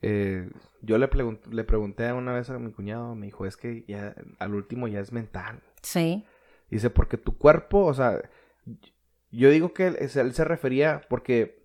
eh, 0.00 0.48
yo 0.80 0.98
le, 0.98 1.08
le 1.50 1.64
pregunté 1.64 2.12
una 2.12 2.32
vez 2.32 2.50
a 2.50 2.58
mi 2.58 2.70
cuñado, 2.70 3.14
me 3.16 3.26
dijo, 3.26 3.46
es 3.46 3.56
que 3.56 3.84
ya 3.88 4.14
al 4.38 4.54
último 4.54 4.86
ya 4.86 5.00
es 5.00 5.12
mental. 5.12 5.62
Sí. 5.82 6.26
Dice, 6.70 6.90
porque 6.90 7.16
tu 7.16 7.36
cuerpo, 7.38 7.84
o 7.84 7.94
sea, 7.94 8.20
yo 9.30 9.50
digo 9.50 9.72
que 9.72 9.86
él, 9.88 10.08
se 10.10 10.44
refería 10.44 11.02
porque 11.08 11.64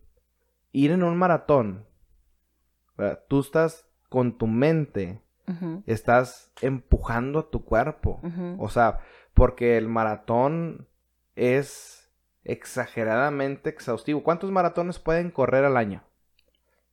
ir 0.72 0.92
en 0.92 1.04
un 1.04 1.18
maratón, 1.18 1.86
tú 3.28 3.42
estás 3.42 3.88
con 4.10 4.38
tu 4.38 4.48
mente 4.48 5.24
estás 5.86 6.52
empujando 6.62 7.40
a 7.40 7.50
tu 7.50 7.66
cuerpo. 7.66 8.22
O 8.58 8.70
sea, 8.70 9.00
porque 9.34 9.78
el 9.78 9.88
maratón 9.88 10.88
es 11.36 12.12
exageradamente 12.44 13.70
exhaustivo. 13.70 14.24
¿Cuántos 14.24 14.52
maratones 14.52 15.00
pueden 15.00 15.32
correr 15.32 15.66
al 15.66 15.78
año? 15.78 16.04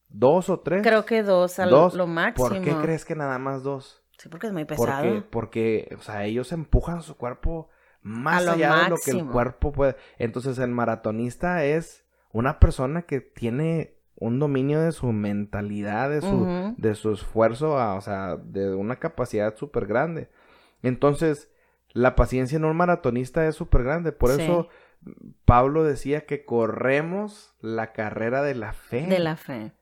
¿Dos 0.08 0.50
o 0.50 0.60
tres? 0.60 0.82
Creo 0.82 1.04
que 1.04 1.22
dos, 1.22 1.58
a 1.58 1.66
lo 1.66 2.06
máximo. 2.06 2.48
¿Por 2.48 2.60
qué 2.62 2.74
crees 2.76 3.04
que 3.04 3.14
nada 3.14 3.38
más 3.38 3.62
dos? 3.62 4.02
Sí, 4.20 4.28
porque 4.28 4.48
es 4.48 4.52
muy 4.52 4.66
pesado. 4.66 5.24
Porque, 5.30 5.96
o 5.98 6.02
sea, 6.02 6.26
ellos 6.26 6.52
empujan 6.52 7.00
su 7.02 7.16
cuerpo 7.16 7.70
más 8.02 8.46
allá 8.46 8.84
de 8.84 8.90
lo 8.90 8.96
que 8.96 9.12
el 9.12 9.26
cuerpo 9.26 9.72
puede. 9.72 9.96
Entonces, 10.18 10.58
el 10.58 10.70
maratonista 10.70 11.64
es 11.64 12.04
una 12.30 12.58
persona 12.58 13.02
que 13.02 13.22
tiene 13.22 13.94
un 14.16 14.38
dominio 14.38 14.78
de 14.78 14.92
su 14.92 15.10
mentalidad, 15.12 16.10
de 16.10 16.20
su, 16.20 16.74
de 16.76 16.94
su 16.96 17.12
esfuerzo, 17.12 17.72
o 17.96 18.00
sea, 18.02 18.36
de 18.36 18.74
una 18.74 18.96
capacidad 18.96 19.56
súper 19.56 19.86
grande. 19.86 20.28
Entonces, 20.82 21.50
la 21.92 22.14
paciencia 22.14 22.56
en 22.56 22.66
un 22.66 22.76
maratonista 22.76 23.46
es 23.46 23.54
súper 23.54 23.84
grande. 23.84 24.12
Por 24.12 24.38
eso 24.38 24.68
Pablo 25.46 25.82
decía 25.82 26.26
que 26.26 26.44
corremos 26.44 27.54
la 27.62 27.94
carrera 27.94 28.42
de 28.42 28.54
la 28.54 28.74
fe. 28.74 29.06
De 29.06 29.18
la 29.18 29.36
fe. 29.36 29.72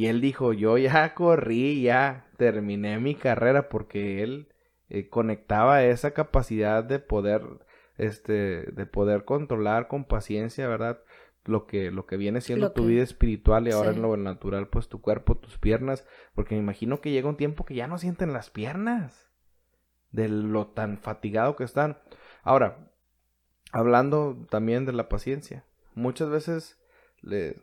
Y 0.00 0.06
él 0.06 0.22
dijo, 0.22 0.54
yo 0.54 0.78
ya 0.78 1.12
corrí, 1.14 1.82
ya 1.82 2.26
terminé 2.38 2.98
mi 2.98 3.14
carrera 3.14 3.68
porque 3.68 4.22
él 4.22 4.48
eh, 4.88 5.10
conectaba 5.10 5.84
esa 5.84 6.12
capacidad 6.12 6.82
de 6.82 7.00
poder, 7.00 7.42
este, 7.98 8.62
de 8.72 8.86
poder 8.86 9.26
controlar 9.26 9.88
con 9.88 10.06
paciencia, 10.06 10.66
¿verdad? 10.68 11.02
lo 11.44 11.66
que, 11.66 11.90
lo 11.90 12.06
que 12.06 12.16
viene 12.16 12.40
siendo 12.40 12.72
tu 12.72 12.86
vida 12.86 13.02
espiritual 13.02 13.68
y 13.68 13.72
ahora 13.72 13.90
en 13.90 14.00
lo 14.00 14.16
natural, 14.16 14.68
pues 14.68 14.88
tu 14.88 15.02
cuerpo, 15.02 15.36
tus 15.36 15.58
piernas, 15.58 16.06
porque 16.34 16.54
me 16.54 16.62
imagino 16.62 17.02
que 17.02 17.10
llega 17.10 17.28
un 17.28 17.36
tiempo 17.36 17.66
que 17.66 17.74
ya 17.74 17.86
no 17.86 17.98
sienten 17.98 18.32
las 18.32 18.48
piernas 18.48 19.30
de 20.12 20.30
lo 20.30 20.68
tan 20.68 20.96
fatigado 20.96 21.56
que 21.56 21.64
están. 21.64 21.98
Ahora, 22.42 22.90
hablando 23.70 24.46
también 24.48 24.86
de 24.86 24.94
la 24.94 25.10
paciencia, 25.10 25.66
muchas 25.94 26.30
veces 26.30 26.80
le, 27.20 27.60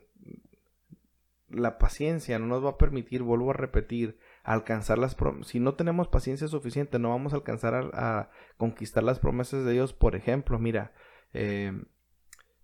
la 1.50 1.78
paciencia 1.78 2.38
no 2.38 2.46
nos 2.46 2.64
va 2.64 2.70
a 2.70 2.78
permitir, 2.78 3.22
vuelvo 3.22 3.50
a 3.50 3.54
repetir, 3.54 4.18
alcanzar 4.42 4.98
las 4.98 5.14
promesas. 5.14 5.48
Si 5.48 5.60
no 5.60 5.74
tenemos 5.74 6.08
paciencia 6.08 6.48
suficiente, 6.48 6.98
no 6.98 7.10
vamos 7.10 7.32
a 7.32 7.36
alcanzar 7.36 7.90
a, 7.94 8.30
conquistar 8.56 9.02
las 9.02 9.18
promesas 9.18 9.64
de 9.64 9.72
Dios. 9.72 9.92
Por 9.92 10.14
ejemplo, 10.14 10.58
mira, 10.58 10.92
eh, 11.32 11.72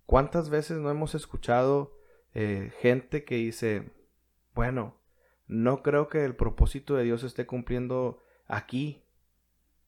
¿cuántas 0.07 0.51
veces 0.51 0.79
no 0.79 0.91
hemos 0.91 1.15
escuchado 1.15 1.99
eh, 2.35 2.73
gente 2.81 3.25
que 3.25 3.37
dice, 3.37 3.91
bueno, 4.55 5.01
no 5.47 5.83
creo 5.83 6.09
que 6.09 6.25
el 6.25 6.37
propósito 6.37 6.95
de 6.95 7.05
Dios 7.05 7.23
esté 7.23 7.47
cumpliendo 7.47 8.23
aquí, 8.47 9.03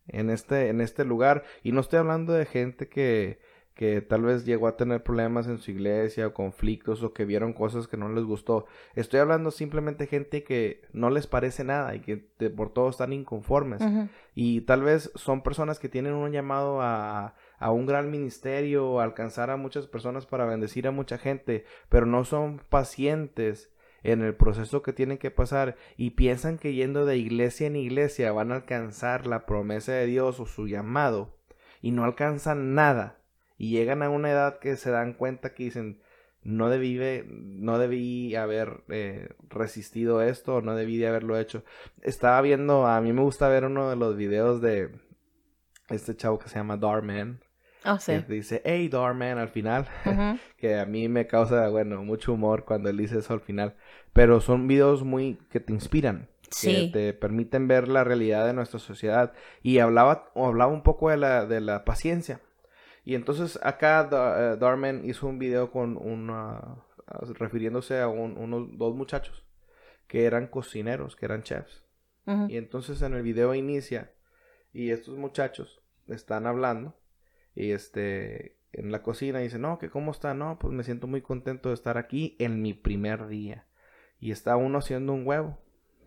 en 0.07 0.31
este, 0.31 0.69
en 0.69 0.81
este 0.81 1.05
lugar? 1.05 1.45
Y 1.63 1.73
no 1.73 1.81
estoy 1.81 1.99
hablando 1.99 2.33
de 2.33 2.47
gente 2.47 2.89
que 2.89 3.41
que 3.77 4.01
tal 4.01 4.23
vez 4.23 4.47
llegó 4.47 4.69
a 4.69 4.79
tener 4.79 5.03
problemas 5.03 5.47
en 5.49 5.59
su 5.59 5.71
iglesia 5.71 6.29
o 6.29 6.33
conflictos 6.33 7.03
o 7.03 7.13
que 7.13 7.27
vieron 7.27 7.53
cosas 7.53 7.87
que 7.87 7.99
no 7.99 8.09
les 8.09 8.25
gustó. 8.25 8.65
Estoy 8.95 9.21
hablando 9.21 9.51
simplemente 9.51 10.07
gente 10.07 10.43
que 10.45 10.81
no 10.95 11.11
les 11.11 11.27
parece 11.27 11.63
nada 11.63 11.95
y 11.95 12.01
que 12.01 12.17
por 12.49 12.73
todo 12.73 12.89
están 12.89 13.13
inconformes. 13.13 13.83
Y 14.35 14.63
tal 14.63 14.83
vez 14.83 15.13
son 15.15 15.43
personas 15.43 15.79
que 15.79 15.91
tienen 15.91 16.15
un 16.15 16.33
llamado 16.33 16.81
a, 16.81 17.35
a 17.59 17.71
un 17.71 17.85
gran 17.85 18.11
ministerio, 18.11 18.99
a 18.99 19.05
alcanzar 19.05 19.51
a 19.51 19.59
muchas 19.59 19.87
personas 19.87 20.25
para 20.25 20.47
bendecir 20.47 20.89
a 20.89 20.91
mucha 20.91 21.19
gente, 21.19 21.67
pero 21.91 22.07
no 22.07 22.25
son 22.25 22.63
pacientes 22.71 23.71
en 24.03 24.23
el 24.23 24.35
proceso 24.35 24.83
que 24.83 24.95
tienen 24.95 25.19
que 25.19 25.31
pasar 25.31 25.77
y 25.99 26.11
piensan 26.11 26.57
que 26.57 26.73
yendo 26.73 27.05
de 27.05 27.19
iglesia 27.19 27.67
en 27.67 27.77
iglesia 27.77 28.33
van 28.33 28.53
a 28.53 28.57
alcanzar 28.57 29.27
la 29.27 29.45
promesa 29.45 29.93
de 29.93 30.07
Dios 30.07 30.41
o 30.41 30.47
su 30.47 30.67
llamado 30.67 31.37
y 31.83 31.91
no 31.91 32.05
alcanzan 32.05 32.75
nada 32.75 33.19
y 33.59 33.71
llegan 33.71 34.03
a 34.03 34.11
una 34.11 34.31
edad 34.31 34.59
que 34.59 34.77
se 34.77 34.91
dan 34.91 35.15
cuenta 35.15 35.55
que 35.55 35.65
dicen, 35.65 36.01
no 36.43 36.71
debí, 36.71 37.01
no 37.27 37.79
debí 37.79 38.37
haber 38.37 38.85
eh, 38.89 39.31
resistido 39.49 40.23
esto, 40.23 40.61
no 40.61 40.77
debí 40.77 40.97
de 40.97 41.09
haberlo 41.09 41.39
hecho. 41.39 41.65
Estaba 42.03 42.41
viendo, 42.41 42.87
a 42.87 43.01
mí 43.01 43.13
me 43.13 43.23
gusta 43.23 43.49
ver 43.49 43.65
uno 43.65 43.91
de 43.91 43.97
los 43.97 44.17
videos 44.17 44.61
de 44.61 44.91
este 45.89 46.17
chavo 46.17 46.39
que 46.39 46.49
se 46.49 46.57
llama 46.57 46.77
Darman. 46.77 47.41
Oh, 47.85 47.99
sí. 47.99 48.13
Que 48.27 48.33
dice, 48.33 48.63
hey 48.65 48.89
Darman 48.89 49.39
al 49.39 49.49
final, 49.49 49.87
que 50.57 50.79
a 50.79 50.87
mí 50.87 51.09
me 51.09 51.27
causa, 51.27 51.69
bueno, 51.69 52.03
mucho 52.05 52.33
humor 52.33 52.65
cuando 52.65 52.91
él 52.91 52.97
dice 52.97 53.19
eso 53.19 53.33
al 53.33 53.41
final, 53.41 53.75
pero 54.13 54.41
son 54.41 54.69
videos 54.69 55.03
muy 55.03 55.39
que 55.51 55.61
te 55.61 55.73
inspiran. 55.73 56.29
Que 56.63 56.91
te 56.93 57.13
permiten 57.13 57.67
ver 57.67 57.89
la 57.89 58.05
realidad 58.05 58.47
de 58.47 58.53
nuestra 58.53 58.79
sociedad. 58.79 59.33
Y 59.63 59.81
hablaba, 59.81 60.31
hablaba 60.37 60.73
un 60.73 60.85
poco 60.85 61.11
de 61.11 61.17
la, 61.17 61.45
de 61.45 61.61
la 61.61 61.85
paciencia. 61.85 62.41
Y 63.07 63.15
entonces 63.15 63.57
acá 63.63 64.09
eh, 64.11 64.57
Darman 64.59 65.05
hizo 65.05 65.29
un 65.29 65.39
video 65.39 65.71
con 65.71 65.97
una, 65.97 66.85
refiriéndose 67.39 68.01
a 68.01 68.09
unos 68.09 68.77
dos 68.77 68.97
muchachos 68.97 69.47
que 70.09 70.25
eran 70.25 70.49
cocineros, 70.49 71.15
que 71.15 71.27
eran 71.27 71.45
chefs. 71.45 71.85
Y 72.49 72.57
entonces 72.57 73.03
en 73.03 73.15
el 73.15 73.23
video 73.23 73.55
inicia 73.55 74.13
y 74.73 74.91
estos 74.91 75.17
muchachos 75.17 75.81
están 76.09 76.49
hablando 76.49 76.99
y 77.55 77.71
este 77.71 78.59
en 78.73 78.91
la 78.91 79.05
cocina 79.05 79.39
dice, 79.39 79.61
"No, 79.61 79.79
que 79.79 79.89
cómo 79.89 80.11
está? 80.11 80.35
No, 80.35 80.59
pues 80.59 80.75
me 80.75 80.83
siento 80.83 81.07
muy 81.07 81.23
contento 81.23 81.69
de 81.69 81.77
estar 81.77 81.99
aquí 81.99 82.35
en 82.41 82.61
mi 82.61 82.75
primer 82.75 83.29
día." 83.29 83.69
Y 84.19 84.33
está 84.33 84.57
uno 84.57 84.79
haciendo 84.79 85.13
un 85.13 85.25
huevo 85.25 85.61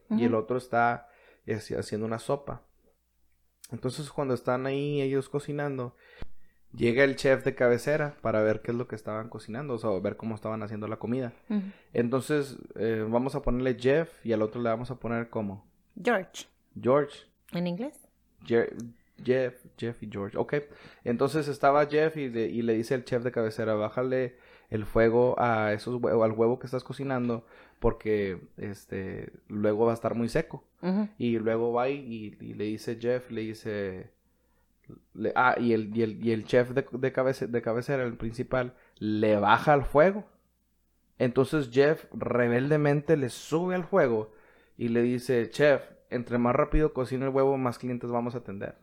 y 0.09 0.25
el 0.25 0.35
otro 0.35 0.57
está 0.57 1.07
haciendo 1.47 2.05
una 2.05 2.19
sopa. 2.19 2.65
Entonces 3.71 4.11
cuando 4.11 4.33
están 4.33 4.65
ahí 4.65 5.01
ellos 5.01 5.29
cocinando, 5.29 5.95
Llega 6.75 7.03
el 7.03 7.15
chef 7.15 7.43
de 7.43 7.55
cabecera 7.55 8.15
para 8.21 8.41
ver 8.41 8.61
qué 8.61 8.71
es 8.71 8.77
lo 8.77 8.87
que 8.87 8.95
estaban 8.95 9.29
cocinando, 9.29 9.73
o 9.73 9.77
sea, 9.79 9.89
ver 9.99 10.17
cómo 10.17 10.35
estaban 10.35 10.61
haciendo 10.61 10.87
la 10.87 10.97
comida. 10.97 11.33
Entonces, 11.93 12.57
eh, 12.75 13.05
vamos 13.09 13.33
a 13.35 13.41
ponerle 13.41 13.77
Jeff 13.79 14.23
y 14.23 14.33
al 14.33 14.43
otro 14.43 14.61
le 14.61 14.69
vamos 14.69 14.91
a 14.91 14.99
poner 14.99 15.29
como 15.29 15.65
George. 16.01 16.45
George. 16.79 17.25
¿En 17.53 17.65
inglés? 17.67 18.07
Jeff, 18.45 19.53
Jeff 19.77 20.03
y 20.03 20.09
George. 20.11 20.37
Ok. 20.37 20.55
Entonces 21.03 21.47
estaba 21.47 21.85
Jeff 21.87 22.15
y, 22.17 22.25
y, 22.25 22.61
le 22.61 22.73
dice 22.73 22.95
el 22.95 23.03
chef 23.03 23.23
de 23.23 23.31
cabecera, 23.31 23.73
bájale 23.73 24.35
el 24.69 24.85
fuego 24.85 25.35
a 25.39 25.73
esos 25.73 26.01
huevos, 26.01 26.23
al 26.23 26.31
huevo 26.31 26.59
que 26.59 26.67
estás 26.67 26.83
cocinando 26.83 27.45
porque 27.79 28.39
este 28.57 29.31
luego 29.47 29.85
va 29.85 29.91
a 29.91 29.95
estar 29.95 30.15
muy 30.15 30.29
seco. 30.29 30.63
Y 31.17 31.37
luego 31.39 31.73
va 31.73 31.89
y, 31.89 32.37
y, 32.39 32.53
le 32.53 32.65
dice 32.65 32.97
Jeff, 33.01 33.29
le 33.31 33.41
dice 33.41 34.11
ah, 35.35 35.55
y 35.59 35.73
el, 35.73 35.95
y 35.95 36.03
el, 36.03 36.25
y 36.25 36.31
el 36.31 36.45
chef 36.45 36.69
de, 36.71 36.85
de, 36.91 37.47
de 37.47 37.61
cabecera, 37.61 38.03
el 38.03 38.17
principal, 38.17 38.73
le 38.97 39.37
baja 39.37 39.73
al 39.73 39.85
fuego. 39.85 40.25
Entonces 41.17 41.69
Jeff 41.71 42.05
rebeldemente 42.13 43.17
le 43.17 43.29
sube 43.29 43.75
al 43.75 43.83
fuego 43.83 44.31
y 44.77 44.87
le 44.87 45.01
dice, 45.01 45.49
chef, 45.49 45.83
entre 46.09 46.37
más 46.37 46.55
rápido 46.55 46.93
cocina 46.93 47.25
el 47.25 47.31
huevo, 47.31 47.57
más 47.57 47.77
clientes 47.77 48.09
vamos 48.09 48.35
a 48.35 48.39
atender. 48.39 48.75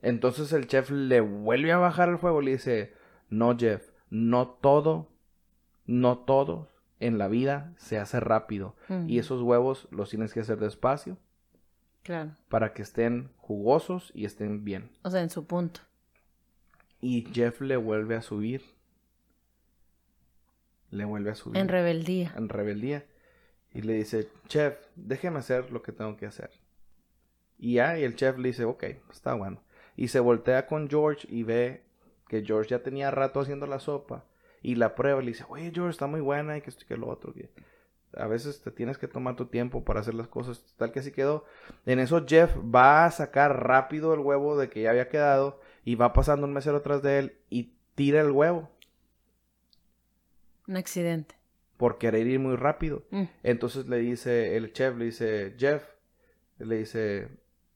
Entonces 0.00 0.52
el 0.52 0.68
chef 0.68 0.90
le 0.90 1.20
vuelve 1.20 1.72
a 1.72 1.78
bajar 1.78 2.08
al 2.08 2.18
fuego 2.18 2.40
y 2.40 2.44
le 2.46 2.50
dice, 2.52 2.94
no 3.28 3.56
Jeff, 3.58 3.90
no 4.10 4.48
todo, 4.48 5.08
no 5.86 6.18
todo 6.18 6.68
en 7.00 7.18
la 7.18 7.28
vida 7.28 7.74
se 7.76 7.98
hace 7.98 8.20
rápido. 8.20 8.76
Y 9.06 9.18
esos 9.18 9.42
huevos 9.42 9.88
los 9.90 10.10
tienes 10.10 10.32
que 10.32 10.40
hacer 10.40 10.58
despacio 10.58 11.16
para 12.48 12.72
que 12.72 12.82
estén 12.82 13.30
jugosos 13.36 14.12
y 14.14 14.24
estén 14.24 14.64
bien. 14.64 14.90
O 15.02 15.10
sea, 15.10 15.22
en 15.22 15.30
su 15.30 15.46
punto. 15.46 15.80
Y 17.00 17.28
Jeff 17.32 17.60
le 17.60 17.76
vuelve 17.76 18.16
a 18.16 18.22
subir. 18.22 18.62
Le 20.90 21.04
vuelve 21.04 21.30
a 21.30 21.34
subir. 21.34 21.58
En 21.58 21.68
rebeldía. 21.68 22.32
En 22.36 22.48
rebeldía. 22.48 23.04
Y 23.72 23.82
le 23.82 23.94
dice, 23.94 24.28
chef, 24.48 24.78
déjeme 24.96 25.38
hacer 25.38 25.70
lo 25.70 25.82
que 25.82 25.92
tengo 25.92 26.16
que 26.16 26.26
hacer. 26.26 26.50
Y 27.58 27.74
ya, 27.74 27.98
y 27.98 28.04
el 28.04 28.16
chef 28.16 28.38
le 28.38 28.48
dice, 28.48 28.64
ok, 28.64 28.84
está 29.10 29.34
bueno. 29.34 29.62
Y 29.96 30.08
se 30.08 30.20
voltea 30.20 30.66
con 30.66 30.88
George 30.88 31.26
y 31.30 31.42
ve 31.42 31.82
que 32.28 32.44
George 32.44 32.70
ya 32.70 32.82
tenía 32.82 33.10
rato 33.10 33.40
haciendo 33.40 33.66
la 33.66 33.80
sopa. 33.80 34.24
Y 34.62 34.76
la 34.76 34.94
prueba 34.94 35.20
le 35.20 35.28
dice, 35.28 35.44
oye 35.48 35.70
George, 35.72 35.90
está 35.90 36.06
muy 36.06 36.20
buena 36.20 36.56
y 36.56 36.62
que 36.62 36.70
esto 36.70 36.84
y 36.84 36.86
que 36.86 36.96
lo 36.96 37.08
otro 37.08 37.32
a 38.18 38.26
veces 38.26 38.60
te 38.60 38.70
tienes 38.70 38.98
que 38.98 39.08
tomar 39.08 39.36
tu 39.36 39.46
tiempo 39.46 39.84
para 39.84 40.00
hacer 40.00 40.14
las 40.14 40.28
cosas 40.28 40.64
tal 40.76 40.92
que 40.92 41.00
así 41.00 41.12
quedó. 41.12 41.44
En 41.86 41.98
eso 41.98 42.24
Jeff 42.26 42.54
va 42.56 43.04
a 43.04 43.10
sacar 43.10 43.64
rápido 43.66 44.12
el 44.14 44.20
huevo 44.20 44.58
de 44.58 44.68
que 44.68 44.82
ya 44.82 44.90
había 44.90 45.08
quedado 45.08 45.60
y 45.84 45.94
va 45.94 46.12
pasando 46.12 46.46
un 46.46 46.52
mesero 46.52 46.78
atrás 46.78 47.02
de 47.02 47.18
él 47.18 47.36
y 47.48 47.74
tira 47.94 48.20
el 48.20 48.30
huevo. 48.30 48.70
Un 50.66 50.76
accidente. 50.76 51.36
Por 51.76 51.98
querer 51.98 52.26
ir 52.26 52.40
muy 52.40 52.56
rápido. 52.56 53.04
Mm. 53.10 53.24
Entonces 53.42 53.88
le 53.88 53.98
dice 53.98 54.56
el 54.56 54.72
chef, 54.72 54.96
le 54.96 55.06
dice 55.06 55.54
Jeff, 55.56 55.84
le 56.58 56.78
dice, 56.78 57.28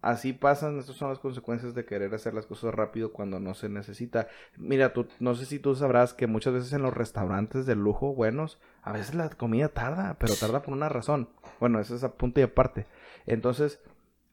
así 0.02 0.32
pasan, 0.32 0.78
estas 0.78 0.96
son 0.96 1.08
las 1.08 1.20
consecuencias 1.20 1.74
de 1.74 1.84
querer 1.84 2.12
hacer 2.14 2.34
las 2.34 2.46
cosas 2.46 2.74
rápido 2.74 3.12
cuando 3.12 3.40
no 3.40 3.54
se 3.54 3.68
necesita. 3.68 4.28
Mira, 4.56 4.92
tú, 4.92 5.06
no 5.20 5.34
sé 5.34 5.46
si 5.46 5.58
tú 5.58 5.74
sabrás 5.74 6.12
que 6.12 6.26
muchas 6.26 6.52
veces 6.52 6.72
en 6.72 6.82
los 6.82 6.92
restaurantes 6.92 7.64
de 7.64 7.76
lujo 7.76 8.14
buenos, 8.14 8.60
a 8.82 8.92
veces 8.92 9.14
la 9.14 9.30
comida 9.30 9.68
tarda, 9.68 10.16
pero 10.18 10.34
tarda 10.34 10.62
por 10.62 10.74
una 10.74 10.88
razón. 10.88 11.28
Bueno, 11.60 11.80
eso 11.80 11.94
es 11.94 12.04
a 12.04 12.14
punto 12.14 12.40
y 12.40 12.42
aparte. 12.42 12.86
Entonces 13.26 13.80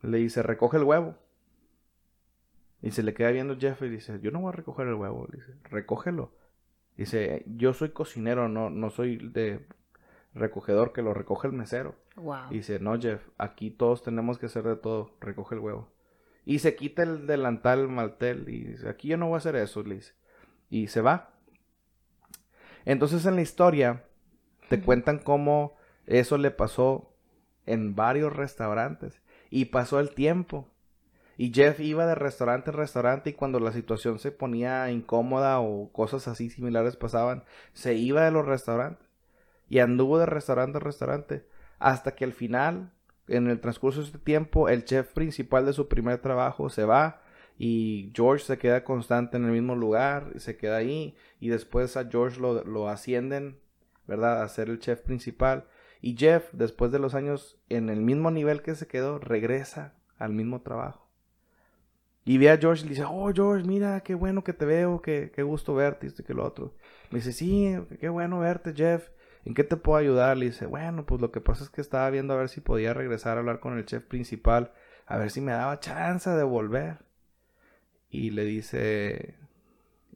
le 0.02 0.18
dice, 0.18 0.44
recoge 0.44 0.78
el 0.78 0.84
huevo. 0.84 1.16
Y 2.82 2.92
se 2.92 3.04
le 3.04 3.14
queda 3.14 3.32
viendo 3.32 3.58
Jeff 3.58 3.82
y 3.82 3.90
dice, 3.90 4.20
yo 4.22 4.32
no 4.32 4.42
voy 4.42 4.50
a 4.50 4.56
recoger 4.56 4.88
el 4.88 4.96
huevo. 4.96 5.28
Le 5.32 5.38
dice, 5.38 5.54
recógelo. 5.66 6.34
Dice, 6.98 7.44
yo 7.46 7.74
soy 7.74 7.90
cocinero, 7.90 8.50
no, 8.50 8.70
no 8.70 8.90
soy 8.90 9.18
de 9.18 9.66
recogedor 10.34 10.94
que 10.94 11.02
lo 11.02 11.14
recoge 11.14 11.48
el 11.48 11.54
mesero. 11.54 11.96
Y 12.52 12.56
dice, 12.56 12.80
no, 12.80 13.00
Jeff, 13.00 13.22
aquí 13.38 13.72
todos 13.72 14.04
tenemos 14.04 14.38
que 14.38 14.48
hacer 14.48 14.64
de 14.64 14.76
todo, 14.76 15.16
recoge 15.20 15.56
el 15.56 15.62
huevo. 15.62 15.90
Y 16.46 16.60
se 16.60 16.76
quita 16.76 17.04
el 17.04 17.28
delantal 17.28 17.88
maltel 17.88 18.50
y 18.50 18.64
dice, 18.66 18.90
aquí 18.90 19.10
yo 19.10 19.18
no 19.18 19.28
voy 19.28 19.36
a 19.36 19.38
hacer 19.38 19.56
eso, 19.56 19.84
le 19.84 19.96
dice. 19.96 20.14
Y 20.70 20.88
se 20.88 21.02
va. 21.02 21.34
Entonces 22.86 23.26
en 23.26 23.36
la 23.36 23.42
historia 23.42 24.06
te 24.68 24.82
cuentan 24.82 25.20
cómo 25.20 25.76
eso 26.06 26.38
le 26.38 26.52
pasó 26.52 27.14
en 27.66 27.96
varios 27.96 28.36
restaurantes. 28.36 29.22
Y 29.50 29.66
pasó 29.66 30.00
el 30.00 30.12
tiempo. 30.12 30.70
Y 31.38 31.54
Jeff 31.54 31.80
iba 31.80 32.06
de 32.06 32.16
restaurante 32.16 32.70
en 32.70 32.78
restaurante 32.78 33.30
y 33.30 33.34
cuando 33.34 33.60
la 33.60 33.72
situación 33.72 34.20
se 34.20 34.32
ponía 34.32 34.92
incómoda 34.92 35.60
o 35.62 35.92
cosas 35.92 36.28
así 36.28 36.50
similares 36.50 36.98
pasaban, 36.98 37.46
se 37.74 37.94
iba 37.94 38.26
de 38.26 38.32
los 38.32 38.46
restaurantes. 38.46 39.09
Y 39.70 39.80
anduvo 39.80 40.20
de 40.20 40.26
restaurante 40.26 40.80
en 40.80 40.84
restaurante 40.84 41.46
hasta 41.80 42.16
que 42.16 42.26
al 42.26 42.34
final, 42.34 42.92
en 43.28 43.48
el 43.48 43.60
transcurso 43.60 44.02
de 44.02 44.08
este 44.08 44.20
tiempo, 44.20 44.68
el 44.70 44.84
chef 44.84 45.14
principal 45.14 45.66
de 45.66 45.74
su 45.74 45.88
primer 45.88 46.20
trabajo 46.20 46.70
se 46.70 46.84
va 46.84 47.22
y 47.58 48.12
George 48.16 48.46
se 48.46 48.58
queda 48.58 48.84
constante 48.84 49.38
en 49.38 49.46
el 49.46 49.52
mismo 49.52 49.76
lugar, 49.76 50.32
y 50.34 50.40
se 50.40 50.56
queda 50.56 50.78
ahí 50.78 51.16
y 51.40 51.50
después 51.50 51.98
a 51.98 52.10
George 52.10 52.40
lo, 52.40 52.64
lo 52.64 52.88
ascienden, 52.88 53.60
¿verdad? 54.08 54.42
A 54.42 54.48
ser 54.48 54.70
el 54.70 54.80
chef 54.80 55.02
principal. 55.02 55.66
Y 56.02 56.16
Jeff, 56.18 56.50
después 56.54 56.92
de 56.92 57.00
los 57.00 57.16
años 57.16 57.60
en 57.68 57.90
el 57.90 58.02
mismo 58.02 58.32
nivel 58.32 58.62
que 58.62 58.76
se 58.76 58.88
quedó, 58.88 59.20
regresa 59.20 59.94
al 60.18 60.32
mismo 60.32 60.62
trabajo. 60.62 61.10
Y 62.24 62.38
ve 62.38 62.50
a 62.50 62.58
George 62.58 62.82
y 62.82 62.86
le 62.86 62.90
dice, 62.92 63.06
oh 63.06 63.32
George, 63.34 63.68
mira, 63.68 64.02
qué 64.02 64.16
bueno 64.16 64.44
que 64.44 64.54
te 64.54 64.66
veo, 64.66 65.02
qué, 65.02 65.32
qué 65.34 65.44
gusto 65.44 65.74
verte, 65.74 66.08
esto 66.08 66.22
y 66.22 66.26
que 66.26 66.34
lo 66.34 66.46
otro. 66.46 66.76
Me 67.12 67.20
dice, 67.20 67.34
sí, 67.34 67.76
qué 68.00 68.08
bueno 68.08 68.40
verte, 68.40 68.74
Jeff. 68.74 69.10
¿En 69.46 69.54
qué 69.54 69.64
te 69.64 69.78
puedo 69.78 69.98
ayudar? 69.98 70.38
Le 70.38 70.48
dice, 70.48 70.66
bueno, 70.66 71.06
pues 71.06 71.22
lo 71.22 71.32
que 71.32 71.42
pasa 71.42 71.64
es 71.64 71.70
que 71.70 71.82
estaba 71.82 72.10
viendo 72.10 72.34
a 72.34 72.38
ver 72.38 72.50
si 72.50 72.62
podía 72.62 72.94
regresar 72.94 73.38
a 73.38 73.40
hablar 73.42 73.60
con 73.60 73.78
el 73.78 73.86
chef 73.86 74.04
principal, 74.04 74.72
a 75.06 75.18
ver 75.18 75.32
si 75.32 75.42
me 75.42 75.52
daba 75.52 75.80
chance 75.80 76.30
de 76.30 76.44
volver. 76.44 77.00
Y 78.10 78.32
le 78.32 78.44
dice, 78.44 79.36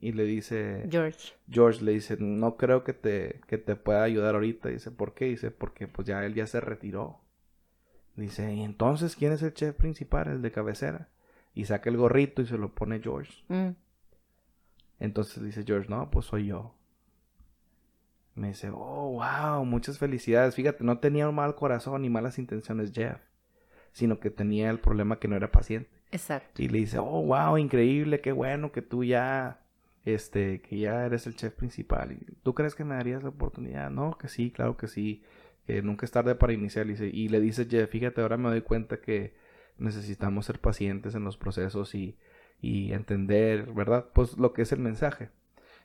y 0.04 0.12
le 0.12 0.26
dice 0.26 0.86
George. 0.92 1.34
George 1.50 1.82
le 1.84 1.94
dice, 1.94 2.18
no 2.20 2.58
creo 2.58 2.84
que 2.84 2.92
te, 2.92 3.40
que 3.48 3.58
te 3.58 3.76
pueda 3.76 4.04
ayudar 4.04 4.36
ahorita. 4.36 4.70
Dice, 4.70 4.92
¿por 4.92 5.14
qué? 5.14 5.26
Dice, 5.26 5.50
porque 5.50 5.88
pues 5.88 6.06
ya 6.06 6.26
él 6.26 6.34
ya 6.34 6.46
se 6.46 6.60
retiró. 6.60 7.22
Dice, 8.16 8.54
¿y 8.54 8.64
entonces 8.64 9.16
quién 9.16 9.32
es 9.32 9.42
el 9.42 9.54
chef 9.54 9.76
principal, 9.76 10.28
el 10.28 10.42
de 10.42 10.52
cabecera? 10.52 11.10
Y 11.56 11.66
saca 11.66 11.90
el 11.90 11.96
gorrito 11.96 12.42
y 12.42 12.48
se 12.48 12.58
lo 12.58 12.76
pone 12.76 13.00
George. 13.00 13.44
Mm. 13.48 13.76
Entonces 15.00 15.42
dice 15.42 15.64
George, 15.66 15.90
no, 15.90 16.12
pues 16.12 16.26
soy 16.26 16.48
yo. 16.48 16.76
Me 18.36 18.48
dice, 18.50 18.70
oh, 18.74 19.12
wow, 19.22 19.64
muchas 19.66 20.00
felicidades. 20.00 20.56
Fíjate, 20.56 20.84
no 20.84 20.98
tenía 21.00 21.30
un 21.30 21.36
mal 21.36 21.56
corazón 21.56 22.02
ni 22.02 22.10
malas 22.10 22.40
intenciones 22.40 22.92
Jeff, 22.94 23.20
sino 23.92 24.20
que 24.20 24.32
tenía 24.32 24.70
el 24.72 24.80
problema 24.80 25.20
que 25.20 25.28
no 25.28 25.36
era 25.36 25.52
paciente. 25.52 25.90
Exacto. 26.12 26.62
Y 26.62 26.68
le 26.70 26.80
dice, 26.80 26.98
oh, 27.00 27.22
wow, 27.24 27.58
increíble, 27.58 28.22
qué 28.22 28.32
bueno 28.32 28.72
que 28.72 28.82
tú 28.82 29.04
ya, 29.04 29.62
este, 30.06 30.62
que 30.62 30.80
ya 30.80 31.06
eres 31.06 31.28
el 31.28 31.36
chef 31.36 31.54
principal. 31.54 32.12
¿Y 32.14 32.26
¿Tú 32.44 32.54
crees 32.56 32.74
que 32.76 32.84
me 32.84 32.96
darías 32.96 33.22
la 33.24 33.30
oportunidad? 33.30 33.90
No, 33.92 34.18
que 34.18 34.28
sí, 34.28 34.52
claro 34.52 34.78
que 34.78 34.88
sí, 34.88 35.24
que 35.68 35.82
nunca 35.84 36.06
es 36.06 36.12
tarde 36.12 36.34
para 36.36 36.54
iniciar. 36.54 36.88
Y, 36.88 36.92
dice- 36.94 37.10
y 37.14 37.30
le 37.30 37.40
dice 37.40 37.66
Jeff, 37.70 37.90
fíjate, 37.90 38.22
ahora 38.22 38.38
me 38.38 38.50
doy 38.50 38.62
cuenta 38.62 39.00
que 39.00 39.36
necesitamos 39.78 40.46
ser 40.46 40.60
pacientes 40.60 41.14
en 41.16 41.24
los 41.24 41.38
procesos 41.38 41.94
y, 41.96 42.18
y 42.62 42.94
entender, 42.94 43.72
¿verdad? 43.74 44.06
Pues 44.14 44.38
lo 44.38 44.54
que 44.54 44.64
es 44.64 44.72
el 44.72 44.80
mensaje. 44.80 45.30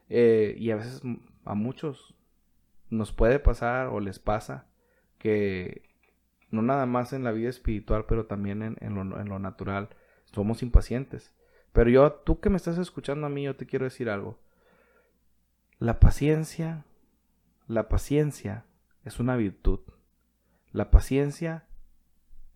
Eh, 0.08 0.54
y 0.58 0.70
a 0.70 0.76
veces 0.76 1.02
a 1.44 1.54
muchos 1.54 2.14
nos 2.90 3.12
puede 3.12 3.38
pasar 3.38 3.88
o 3.88 4.00
les 4.00 4.18
pasa 4.18 4.66
que 5.18 5.82
no 6.50 6.62
nada 6.62 6.86
más 6.86 7.12
en 7.12 7.24
la 7.24 7.32
vida 7.32 7.50
espiritual, 7.50 8.06
pero 8.06 8.26
también 8.26 8.62
en, 8.62 8.76
en 8.80 8.94
lo, 8.94 9.20
en 9.20 9.28
lo 9.28 9.38
natural, 9.38 9.90
somos 10.32 10.62
impacientes. 10.62 11.32
Pero 11.72 11.90
yo, 11.90 12.12
tú 12.12 12.40
que 12.40 12.50
me 12.50 12.56
estás 12.56 12.78
escuchando 12.78 13.26
a 13.26 13.30
mí, 13.30 13.44
yo 13.44 13.56
te 13.56 13.66
quiero 13.66 13.84
decir 13.84 14.08
algo. 14.08 14.38
La 15.78 16.00
paciencia, 16.00 16.84
la 17.66 17.88
paciencia 17.88 18.64
es 19.04 19.20
una 19.20 19.36
virtud. 19.36 19.80
La 20.72 20.90
paciencia 20.90 21.66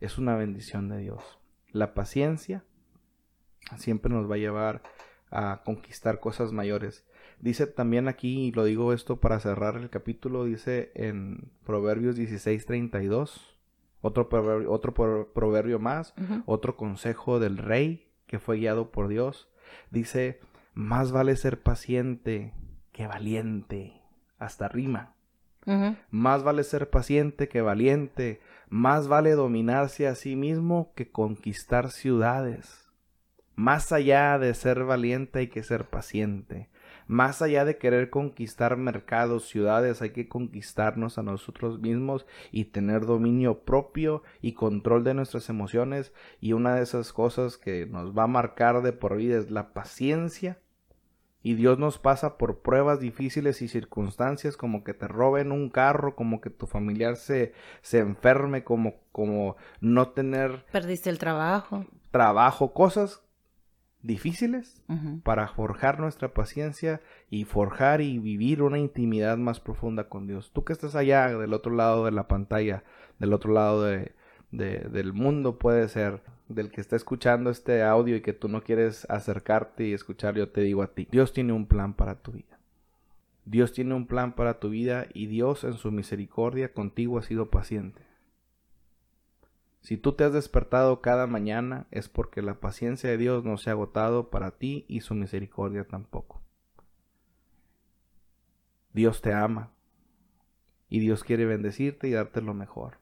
es 0.00 0.18
una 0.18 0.36
bendición 0.36 0.88
de 0.88 0.98
Dios. 0.98 1.38
La 1.70 1.94
paciencia 1.94 2.64
siempre 3.76 4.12
nos 4.12 4.30
va 4.30 4.34
a 4.34 4.38
llevar 4.38 4.82
a 5.30 5.62
conquistar 5.64 6.20
cosas 6.20 6.52
mayores. 6.52 7.06
Dice 7.42 7.66
también 7.66 8.08
aquí, 8.08 8.46
y 8.46 8.52
lo 8.52 8.64
digo 8.64 8.92
esto 8.94 9.16
para 9.20 9.38
cerrar 9.40 9.76
el 9.76 9.90
capítulo, 9.90 10.44
dice 10.44 10.92
en 10.94 11.50
Proverbios 11.66 12.16
16:32, 12.16 13.58
otro 14.00 14.28
proverbio, 14.28 14.70
otro 14.72 14.94
pro- 14.94 15.32
proverbio 15.34 15.78
más, 15.78 16.14
otro 16.46 16.76
consejo 16.76 17.40
del 17.40 17.58
rey 17.58 18.08
que 18.26 18.38
fue 18.38 18.56
guiado 18.58 18.90
por 18.90 19.08
Dios. 19.08 19.48
Dice, 19.90 20.40
más 20.72 21.12
vale 21.12 21.36
ser 21.36 21.60
paciente 21.62 22.54
que 22.92 23.06
valiente. 23.06 24.00
Hasta 24.38 24.68
rima. 24.68 25.14
Más 26.10 26.42
vale 26.44 26.64
ser 26.64 26.90
paciente 26.90 27.48
que 27.48 27.60
valiente. 27.60 28.40
Más 28.68 29.06
vale 29.08 29.32
dominarse 29.32 30.06
a 30.08 30.14
sí 30.14 30.34
mismo 30.36 30.92
que 30.94 31.10
conquistar 31.10 31.90
ciudades. 31.90 32.88
Más 33.54 33.92
allá 33.92 34.38
de 34.38 34.54
ser 34.54 34.84
valiente 34.84 35.40
hay 35.40 35.48
que 35.48 35.62
ser 35.62 35.84
paciente. 35.90 36.70
Más 37.06 37.42
allá 37.42 37.64
de 37.64 37.78
querer 37.78 38.10
conquistar 38.10 38.76
mercados, 38.76 39.48
ciudades, 39.48 40.02
hay 40.02 40.10
que 40.10 40.28
conquistarnos 40.28 41.18
a 41.18 41.22
nosotros 41.22 41.80
mismos 41.80 42.26
y 42.50 42.66
tener 42.66 43.06
dominio 43.06 43.60
propio 43.60 44.22
y 44.40 44.52
control 44.52 45.04
de 45.04 45.14
nuestras 45.14 45.48
emociones. 45.48 46.12
Y 46.40 46.52
una 46.52 46.76
de 46.76 46.82
esas 46.82 47.12
cosas 47.12 47.58
que 47.58 47.86
nos 47.86 48.16
va 48.16 48.24
a 48.24 48.28
marcar 48.28 48.82
de 48.82 48.92
por 48.92 49.16
vida 49.16 49.38
es 49.38 49.50
la 49.50 49.72
paciencia 49.72 50.58
y 51.42 51.54
Dios 51.54 51.78
nos 51.78 51.98
pasa 51.98 52.38
por 52.38 52.60
pruebas 52.60 53.00
difíciles 53.00 53.62
y 53.62 53.68
circunstancias 53.68 54.56
como 54.56 54.84
que 54.84 54.94
te 54.94 55.08
roben 55.08 55.50
un 55.50 55.70
carro, 55.70 56.14
como 56.14 56.40
que 56.40 56.50
tu 56.50 56.66
familiar 56.66 57.16
se, 57.16 57.52
se 57.82 57.98
enferme, 57.98 58.62
como, 58.62 58.94
como 59.10 59.56
no 59.80 60.10
tener 60.10 60.64
Perdiste 60.70 61.10
el 61.10 61.18
trabajo. 61.18 61.84
trabajo, 62.12 62.72
cosas 62.72 63.22
difíciles 64.02 64.82
para 65.22 65.48
forjar 65.48 66.00
nuestra 66.00 66.34
paciencia 66.34 67.00
y 67.30 67.44
forjar 67.44 68.00
y 68.00 68.18
vivir 68.18 68.62
una 68.62 68.78
intimidad 68.78 69.36
más 69.38 69.60
profunda 69.60 70.08
con 70.08 70.26
Dios. 70.26 70.50
Tú 70.52 70.64
que 70.64 70.72
estás 70.72 70.94
allá 70.96 71.28
del 71.38 71.52
otro 71.54 71.72
lado 71.74 72.04
de 72.04 72.10
la 72.12 72.26
pantalla, 72.28 72.82
del 73.18 73.32
otro 73.32 73.52
lado 73.52 73.82
de, 73.84 74.12
de- 74.50 74.80
del 74.90 75.12
mundo 75.12 75.58
puede 75.58 75.88
ser, 75.88 76.20
del 76.48 76.70
que 76.70 76.80
está 76.80 76.96
escuchando 76.96 77.48
este 77.50 77.82
audio 77.82 78.16
y 78.16 78.20
que 78.20 78.32
tú 78.32 78.48
no 78.48 78.62
quieres 78.62 79.06
acercarte 79.08 79.86
y 79.86 79.92
escuchar, 79.94 80.34
yo 80.34 80.48
te 80.50 80.60
digo 80.60 80.82
a 80.82 80.88
ti, 80.92 81.08
Dios 81.10 81.32
tiene 81.32 81.52
un 81.52 81.66
plan 81.66 81.94
para 81.94 82.16
tu 82.16 82.32
vida. 82.32 82.58
Dios 83.44 83.72
tiene 83.72 83.94
un 83.94 84.06
plan 84.06 84.34
para 84.34 84.60
tu 84.60 84.68
vida 84.70 85.06
y 85.14 85.26
Dios 85.26 85.64
en 85.64 85.74
su 85.74 85.90
misericordia 85.90 86.72
contigo 86.72 87.18
ha 87.18 87.22
sido 87.22 87.50
paciente. 87.50 88.02
Si 89.82 89.96
tú 89.96 90.12
te 90.12 90.22
has 90.22 90.32
despertado 90.32 91.00
cada 91.00 91.26
mañana 91.26 91.88
es 91.90 92.08
porque 92.08 92.40
la 92.40 92.60
paciencia 92.60 93.10
de 93.10 93.18
Dios 93.18 93.44
no 93.44 93.56
se 93.56 93.68
ha 93.68 93.72
agotado 93.72 94.30
para 94.30 94.52
ti 94.52 94.84
y 94.86 95.00
su 95.00 95.16
misericordia 95.16 95.84
tampoco. 95.84 96.40
Dios 98.92 99.22
te 99.22 99.32
ama 99.32 99.72
y 100.88 101.00
Dios 101.00 101.24
quiere 101.24 101.46
bendecirte 101.46 102.06
y 102.06 102.12
darte 102.12 102.40
lo 102.42 102.54
mejor. 102.54 102.98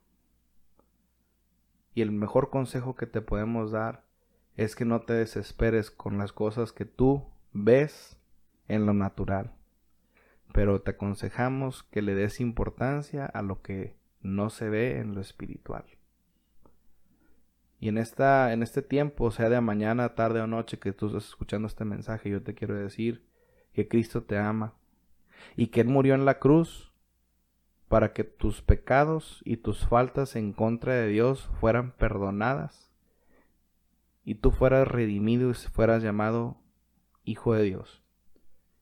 Y 1.92 2.00
el 2.00 2.12
mejor 2.12 2.48
consejo 2.48 2.96
que 2.96 3.06
te 3.06 3.20
podemos 3.20 3.72
dar 3.72 4.06
es 4.56 4.74
que 4.74 4.86
no 4.86 5.02
te 5.02 5.12
desesperes 5.12 5.90
con 5.90 6.16
las 6.16 6.32
cosas 6.32 6.72
que 6.72 6.86
tú 6.86 7.26
ves 7.52 8.18
en 8.68 8.86
lo 8.86 8.94
natural. 8.94 9.52
Pero 10.54 10.80
te 10.80 10.92
aconsejamos 10.92 11.82
que 11.82 12.00
le 12.00 12.14
des 12.14 12.40
importancia 12.40 13.26
a 13.26 13.42
lo 13.42 13.60
que 13.60 13.98
no 14.22 14.48
se 14.48 14.70
ve 14.70 14.98
en 14.98 15.14
lo 15.14 15.20
espiritual. 15.20 15.84
Y 17.80 17.88
en, 17.88 17.96
esta, 17.96 18.52
en 18.52 18.62
este 18.62 18.82
tiempo, 18.82 19.30
sea 19.30 19.48
de 19.48 19.60
mañana, 19.62 20.14
tarde 20.14 20.42
o 20.42 20.46
noche 20.46 20.78
que 20.78 20.92
tú 20.92 21.06
estás 21.06 21.24
escuchando 21.24 21.66
este 21.66 21.86
mensaje, 21.86 22.28
yo 22.28 22.42
te 22.42 22.54
quiero 22.54 22.74
decir 22.74 23.26
que 23.72 23.88
Cristo 23.88 24.22
te 24.22 24.36
ama 24.36 24.74
y 25.56 25.68
que 25.68 25.80
Él 25.80 25.88
murió 25.88 26.14
en 26.14 26.26
la 26.26 26.38
cruz 26.38 26.92
para 27.88 28.12
que 28.12 28.22
tus 28.22 28.60
pecados 28.60 29.40
y 29.46 29.56
tus 29.56 29.86
faltas 29.86 30.36
en 30.36 30.52
contra 30.52 30.94
de 30.94 31.08
Dios 31.08 31.48
fueran 31.58 31.92
perdonadas 31.92 32.92
y 34.24 34.34
tú 34.36 34.50
fueras 34.50 34.86
redimido 34.86 35.50
y 35.50 35.54
fueras 35.54 36.02
llamado 36.02 36.58
hijo 37.24 37.54
de 37.54 37.62
Dios. 37.62 38.02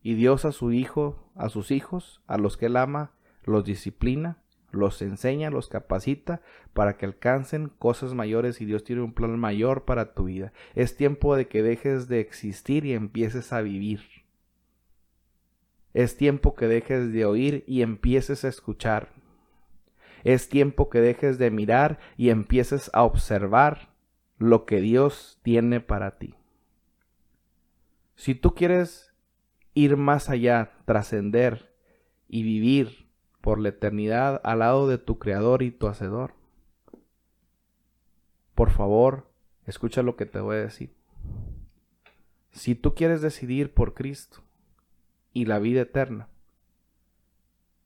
Y 0.02 0.14
Dios 0.14 0.44
a 0.44 0.52
su 0.52 0.72
hijo, 0.72 1.30
a 1.36 1.48
sus 1.48 1.70
hijos, 1.70 2.20
a 2.26 2.36
los 2.36 2.56
que 2.56 2.66
Él 2.66 2.76
ama, 2.76 3.12
los 3.44 3.64
disciplina, 3.64 4.42
los 4.70 5.00
enseña, 5.02 5.50
los 5.50 5.68
capacita 5.68 6.42
para 6.72 6.96
que 6.96 7.06
alcancen 7.06 7.68
cosas 7.78 8.14
mayores 8.14 8.60
y 8.60 8.66
Dios 8.66 8.84
tiene 8.84 9.02
un 9.02 9.12
plan 9.12 9.38
mayor 9.38 9.84
para 9.84 10.14
tu 10.14 10.24
vida. 10.24 10.52
Es 10.74 10.96
tiempo 10.96 11.36
de 11.36 11.48
que 11.48 11.62
dejes 11.62 12.08
de 12.08 12.20
existir 12.20 12.84
y 12.84 12.92
empieces 12.92 13.52
a 13.52 13.60
vivir. 13.60 14.02
Es 15.94 16.16
tiempo 16.16 16.54
que 16.54 16.68
dejes 16.68 17.12
de 17.12 17.24
oír 17.24 17.64
y 17.66 17.82
empieces 17.82 18.44
a 18.44 18.48
escuchar. 18.48 19.08
Es 20.22 20.48
tiempo 20.48 20.90
que 20.90 21.00
dejes 21.00 21.38
de 21.38 21.50
mirar 21.50 21.98
y 22.16 22.30
empieces 22.30 22.90
a 22.92 23.04
observar 23.04 23.88
lo 24.36 24.66
que 24.66 24.80
Dios 24.80 25.38
tiene 25.42 25.80
para 25.80 26.18
ti. 26.18 26.34
Si 28.14 28.34
tú 28.34 28.54
quieres 28.54 29.12
ir 29.74 29.96
más 29.96 30.28
allá, 30.28 30.72
trascender 30.84 31.72
y 32.28 32.42
vivir 32.42 33.07
por 33.40 33.58
la 33.58 33.70
eternidad 33.70 34.40
al 34.44 34.60
lado 34.60 34.88
de 34.88 34.98
tu 34.98 35.18
Creador 35.18 35.62
y 35.62 35.70
tu 35.70 35.86
Hacedor, 35.88 36.34
por 38.54 38.70
favor, 38.70 39.30
escucha 39.66 40.02
lo 40.02 40.16
que 40.16 40.26
te 40.26 40.40
voy 40.40 40.56
a 40.56 40.60
decir. 40.60 40.92
Si 42.50 42.74
tú 42.74 42.94
quieres 42.94 43.20
decidir 43.20 43.72
por 43.72 43.94
Cristo 43.94 44.42
y 45.32 45.44
la 45.44 45.58
vida 45.58 45.82
eterna, 45.82 46.28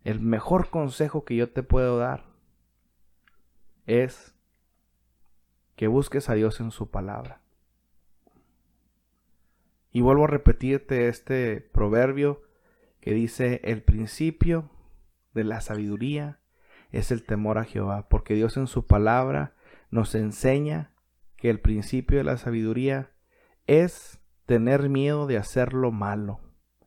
el 0.05 0.21
mejor 0.21 0.71
consejo 0.71 1.25
que 1.25 1.37
yo 1.37 1.51
te 1.51 1.63
puedo 1.63 1.99
dar 1.99 2.25
es 3.87 4.35
que 5.77 5.87
busques 5.87 6.29
a 6.29 6.35
Dios 6.35 6.61
en 6.61 6.71
su 6.71 6.91
palabra. 6.91 7.41
Y 9.93 10.01
vuelvo 10.01 10.25
a 10.25 10.29
repetirte 10.29 11.09
este 11.09 11.61
proverbio 11.61 12.43
que 13.01 13.13
dice, 13.13 13.61
el 13.65 13.83
principio 13.83 14.71
de 15.35 15.45
la 15.45 15.61
sabiduría 15.61 16.41
es 16.91 17.11
el 17.11 17.25
temor 17.25 17.59
a 17.59 17.65
Jehová, 17.65 18.09
porque 18.09 18.35
Dios 18.35 18.57
en 18.57 18.67
su 18.67 18.87
palabra 18.87 19.55
nos 19.91 20.15
enseña 20.15 20.93
que 21.37 21.51
el 21.51 21.61
principio 21.61 22.19
de 22.19 22.25
la 22.25 22.37
sabiduría 22.37 23.11
es 23.67 24.21
tener 24.47 24.89
miedo 24.89 25.27
de 25.27 25.39
hacer 25.39 25.73
lo 25.73 25.91
malo. 25.91 26.41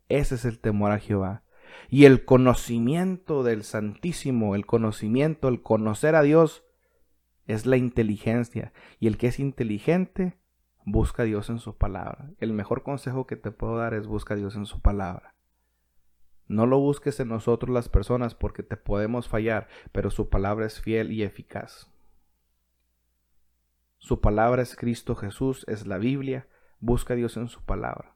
Ese 0.07 0.35
es 0.35 0.45
el 0.45 0.59
temor 0.59 0.91
a 0.91 0.99
Jehová. 0.99 1.43
Y 1.89 2.05
el 2.05 2.25
conocimiento 2.25 3.43
del 3.43 3.63
Santísimo, 3.63 4.55
el 4.55 4.65
conocimiento, 4.65 5.47
el 5.47 5.61
conocer 5.61 6.15
a 6.15 6.21
Dios, 6.21 6.63
es 7.47 7.65
la 7.65 7.77
inteligencia. 7.77 8.73
Y 8.99 9.07
el 9.07 9.17
que 9.17 9.27
es 9.27 9.39
inteligente, 9.39 10.37
busca 10.85 11.23
a 11.23 11.25
Dios 11.25 11.49
en 11.49 11.59
su 11.59 11.77
palabra. 11.77 12.31
El 12.39 12.53
mejor 12.53 12.83
consejo 12.83 13.27
que 13.27 13.35
te 13.35 13.51
puedo 13.51 13.77
dar 13.77 13.93
es 13.93 14.07
busca 14.07 14.35
a 14.35 14.37
Dios 14.37 14.55
en 14.55 14.65
su 14.65 14.81
palabra. 14.81 15.34
No 16.47 16.65
lo 16.65 16.79
busques 16.79 17.19
en 17.19 17.29
nosotros 17.29 17.73
las 17.73 17.89
personas 17.89 18.35
porque 18.35 18.61
te 18.61 18.77
podemos 18.77 19.27
fallar, 19.27 19.67
pero 19.91 20.11
su 20.11 20.29
palabra 20.29 20.65
es 20.65 20.79
fiel 20.79 21.11
y 21.11 21.23
eficaz. 21.23 21.91
Su 23.97 24.21
palabra 24.21 24.61
es 24.61 24.75
Cristo 24.75 25.15
Jesús, 25.15 25.65
es 25.67 25.87
la 25.87 25.97
Biblia. 25.97 26.47
Busca 26.79 27.13
a 27.13 27.17
Dios 27.17 27.37
en 27.37 27.47
su 27.47 27.63
palabra. 27.63 28.15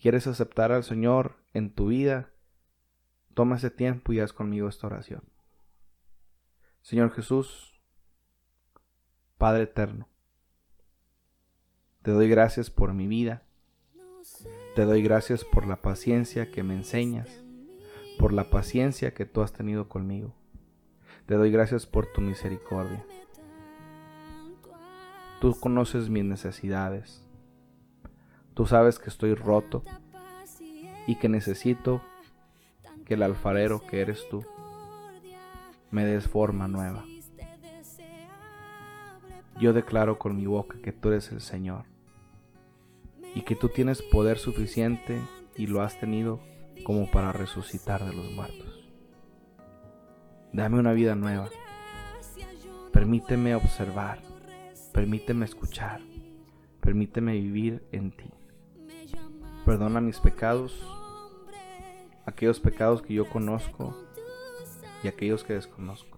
¿Quieres 0.00 0.26
aceptar 0.26 0.72
al 0.72 0.82
Señor 0.82 1.36
en 1.54 1.72
tu 1.72 1.88
vida? 1.88 2.32
Toma 3.34 3.56
ese 3.56 3.70
tiempo 3.70 4.12
y 4.12 4.18
haz 4.18 4.32
conmigo 4.32 4.68
esta 4.68 4.88
oración. 4.88 5.22
Señor 6.82 7.12
Jesús, 7.12 7.80
Padre 9.38 9.64
eterno, 9.64 10.08
te 12.02 12.10
doy 12.10 12.28
gracias 12.28 12.70
por 12.70 12.92
mi 12.92 13.06
vida. 13.06 13.45
Te 14.76 14.84
doy 14.84 15.00
gracias 15.00 15.42
por 15.42 15.66
la 15.66 15.76
paciencia 15.76 16.50
que 16.50 16.62
me 16.62 16.74
enseñas, 16.74 17.42
por 18.18 18.34
la 18.34 18.50
paciencia 18.50 19.14
que 19.14 19.24
tú 19.24 19.40
has 19.40 19.54
tenido 19.54 19.88
conmigo. 19.88 20.34
Te 21.24 21.34
doy 21.34 21.50
gracias 21.50 21.86
por 21.86 22.12
tu 22.12 22.20
misericordia. 22.20 23.02
Tú 25.40 25.58
conoces 25.58 26.10
mis 26.10 26.26
necesidades. 26.26 27.26
Tú 28.52 28.66
sabes 28.66 28.98
que 28.98 29.08
estoy 29.08 29.34
roto 29.34 29.82
y 31.06 31.16
que 31.16 31.30
necesito 31.30 32.02
que 33.06 33.14
el 33.14 33.22
alfarero 33.22 33.80
que 33.80 34.02
eres 34.02 34.28
tú 34.28 34.44
me 35.90 36.04
des 36.04 36.28
forma 36.28 36.68
nueva. 36.68 37.02
Yo 39.58 39.72
declaro 39.72 40.18
con 40.18 40.36
mi 40.36 40.44
boca 40.44 40.76
que 40.82 40.92
tú 40.92 41.08
eres 41.08 41.32
el 41.32 41.40
Señor 41.40 41.95
y 43.36 43.42
que 43.42 43.54
tú 43.54 43.68
tienes 43.68 44.02
poder 44.02 44.38
suficiente 44.38 45.20
y 45.54 45.68
lo 45.68 45.82
has 45.82 46.00
tenido 46.00 46.40
como 46.82 47.08
para 47.08 47.30
resucitar 47.30 48.04
de 48.04 48.12
los 48.12 48.32
muertos. 48.32 48.88
Dame 50.52 50.80
una 50.80 50.92
vida 50.92 51.14
nueva. 51.14 51.48
Permíteme 52.92 53.54
observar 53.54 54.26
Permíteme 54.96 55.44
escuchar. 55.44 56.00
Permíteme 56.80 57.34
vivir 57.34 57.86
en 57.92 58.12
ti. 58.12 58.30
Perdona 59.66 60.00
mis 60.00 60.18
pecados, 60.18 60.82
aquellos 62.24 62.60
pecados 62.60 63.02
que 63.02 63.12
yo 63.12 63.28
conozco 63.28 63.94
y 65.04 65.08
aquellos 65.08 65.44
que 65.44 65.52
desconozco. 65.52 66.16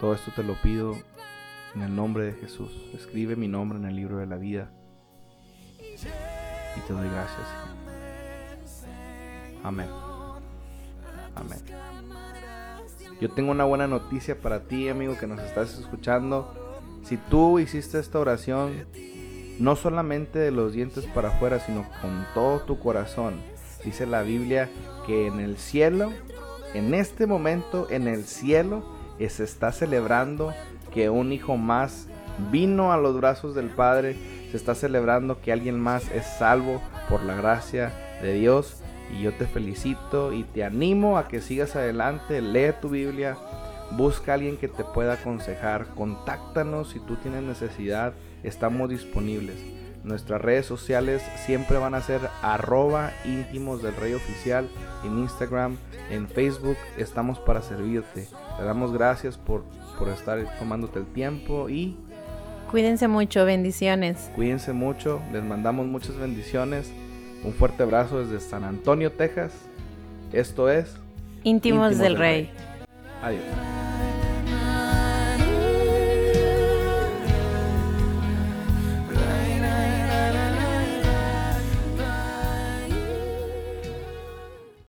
Todo 0.00 0.14
esto 0.14 0.32
te 0.34 0.42
lo 0.42 0.54
pido 0.62 0.94
en 1.74 1.82
el 1.82 1.94
nombre 1.94 2.24
de 2.24 2.32
Jesús. 2.32 2.72
Escribe 2.94 3.36
mi 3.36 3.48
nombre 3.48 3.78
en 3.78 3.84
el 3.84 3.94
libro 3.94 4.16
de 4.16 4.26
la 4.26 4.38
vida. 4.38 4.72
Y 6.04 6.80
te 6.80 6.92
doy 6.92 7.08
gracias. 7.08 7.46
Amén. 9.62 9.88
Amén. 11.34 11.58
Yo 13.20 13.30
tengo 13.30 13.50
una 13.50 13.64
buena 13.64 13.86
noticia 13.86 14.38
para 14.38 14.60
ti, 14.64 14.88
amigo, 14.88 15.16
que 15.18 15.26
nos 15.26 15.40
estás 15.40 15.78
escuchando. 15.78 16.52
Si 17.04 17.16
tú 17.16 17.58
hiciste 17.58 17.98
esta 17.98 18.18
oración, 18.18 18.86
no 19.58 19.74
solamente 19.76 20.38
de 20.38 20.50
los 20.50 20.72
dientes 20.72 21.06
para 21.06 21.28
afuera, 21.28 21.60
sino 21.60 21.88
con 22.02 22.26
todo 22.34 22.60
tu 22.60 22.78
corazón, 22.78 23.40
dice 23.84 24.06
la 24.06 24.22
Biblia 24.22 24.68
que 25.06 25.26
en 25.26 25.40
el 25.40 25.56
cielo, 25.56 26.12
en 26.74 26.94
este 26.94 27.26
momento, 27.26 27.88
en 27.90 28.06
el 28.06 28.24
cielo, 28.24 28.84
se 29.28 29.44
está 29.44 29.72
celebrando 29.72 30.52
que 30.92 31.08
un 31.08 31.32
hijo 31.32 31.56
más 31.56 32.08
vino 32.50 32.92
a 32.92 32.98
los 32.98 33.16
brazos 33.16 33.54
del 33.54 33.70
Padre, 33.70 34.16
está 34.56 34.74
celebrando 34.74 35.40
que 35.40 35.52
alguien 35.52 35.78
más 35.78 36.10
es 36.10 36.26
salvo 36.26 36.80
por 37.08 37.22
la 37.22 37.34
gracia 37.34 37.92
de 38.22 38.34
Dios 38.34 38.82
y 39.12 39.22
yo 39.22 39.32
te 39.32 39.46
felicito 39.46 40.32
y 40.32 40.42
te 40.42 40.64
animo 40.64 41.18
a 41.18 41.28
que 41.28 41.40
sigas 41.40 41.76
adelante, 41.76 42.40
lee 42.40 42.72
tu 42.80 42.88
Biblia, 42.88 43.36
busca 43.92 44.32
a 44.32 44.34
alguien 44.34 44.56
que 44.56 44.68
te 44.68 44.84
pueda 44.84 45.14
aconsejar, 45.14 45.86
contáctanos 45.94 46.90
si 46.90 47.00
tú 47.00 47.16
tienes 47.16 47.42
necesidad, 47.42 48.14
estamos 48.42 48.90
disponibles. 48.90 49.56
Nuestras 50.02 50.40
redes 50.40 50.66
sociales 50.66 51.22
siempre 51.44 51.78
van 51.78 51.94
a 51.94 52.00
ser 52.00 52.20
arroba 52.40 53.10
íntimos 53.24 53.82
del 53.82 53.96
rey 53.96 54.14
oficial 54.14 54.68
en 55.04 55.18
Instagram, 55.18 55.76
en 56.10 56.28
Facebook, 56.28 56.76
estamos 56.96 57.40
para 57.40 57.60
servirte. 57.60 58.28
Te 58.56 58.64
damos 58.64 58.92
gracias 58.92 59.36
por, 59.36 59.64
por 59.98 60.08
estar 60.08 60.58
tomándote 60.58 61.00
el 61.00 61.06
tiempo 61.06 61.68
y... 61.68 61.96
Cuídense 62.76 63.08
mucho, 63.08 63.46
bendiciones. 63.46 64.30
Cuídense 64.34 64.74
mucho, 64.74 65.22
les 65.32 65.42
mandamos 65.42 65.86
muchas 65.86 66.18
bendiciones. 66.18 66.92
Un 67.42 67.54
fuerte 67.54 67.84
abrazo 67.84 68.22
desde 68.22 68.38
San 68.38 68.64
Antonio, 68.64 69.10
Texas. 69.12 69.54
Esto 70.30 70.68
es 70.68 70.94
Íntimos, 71.42 71.96
del, 71.96 72.18
Rey. 72.18 72.50
Adiós. 73.22 73.40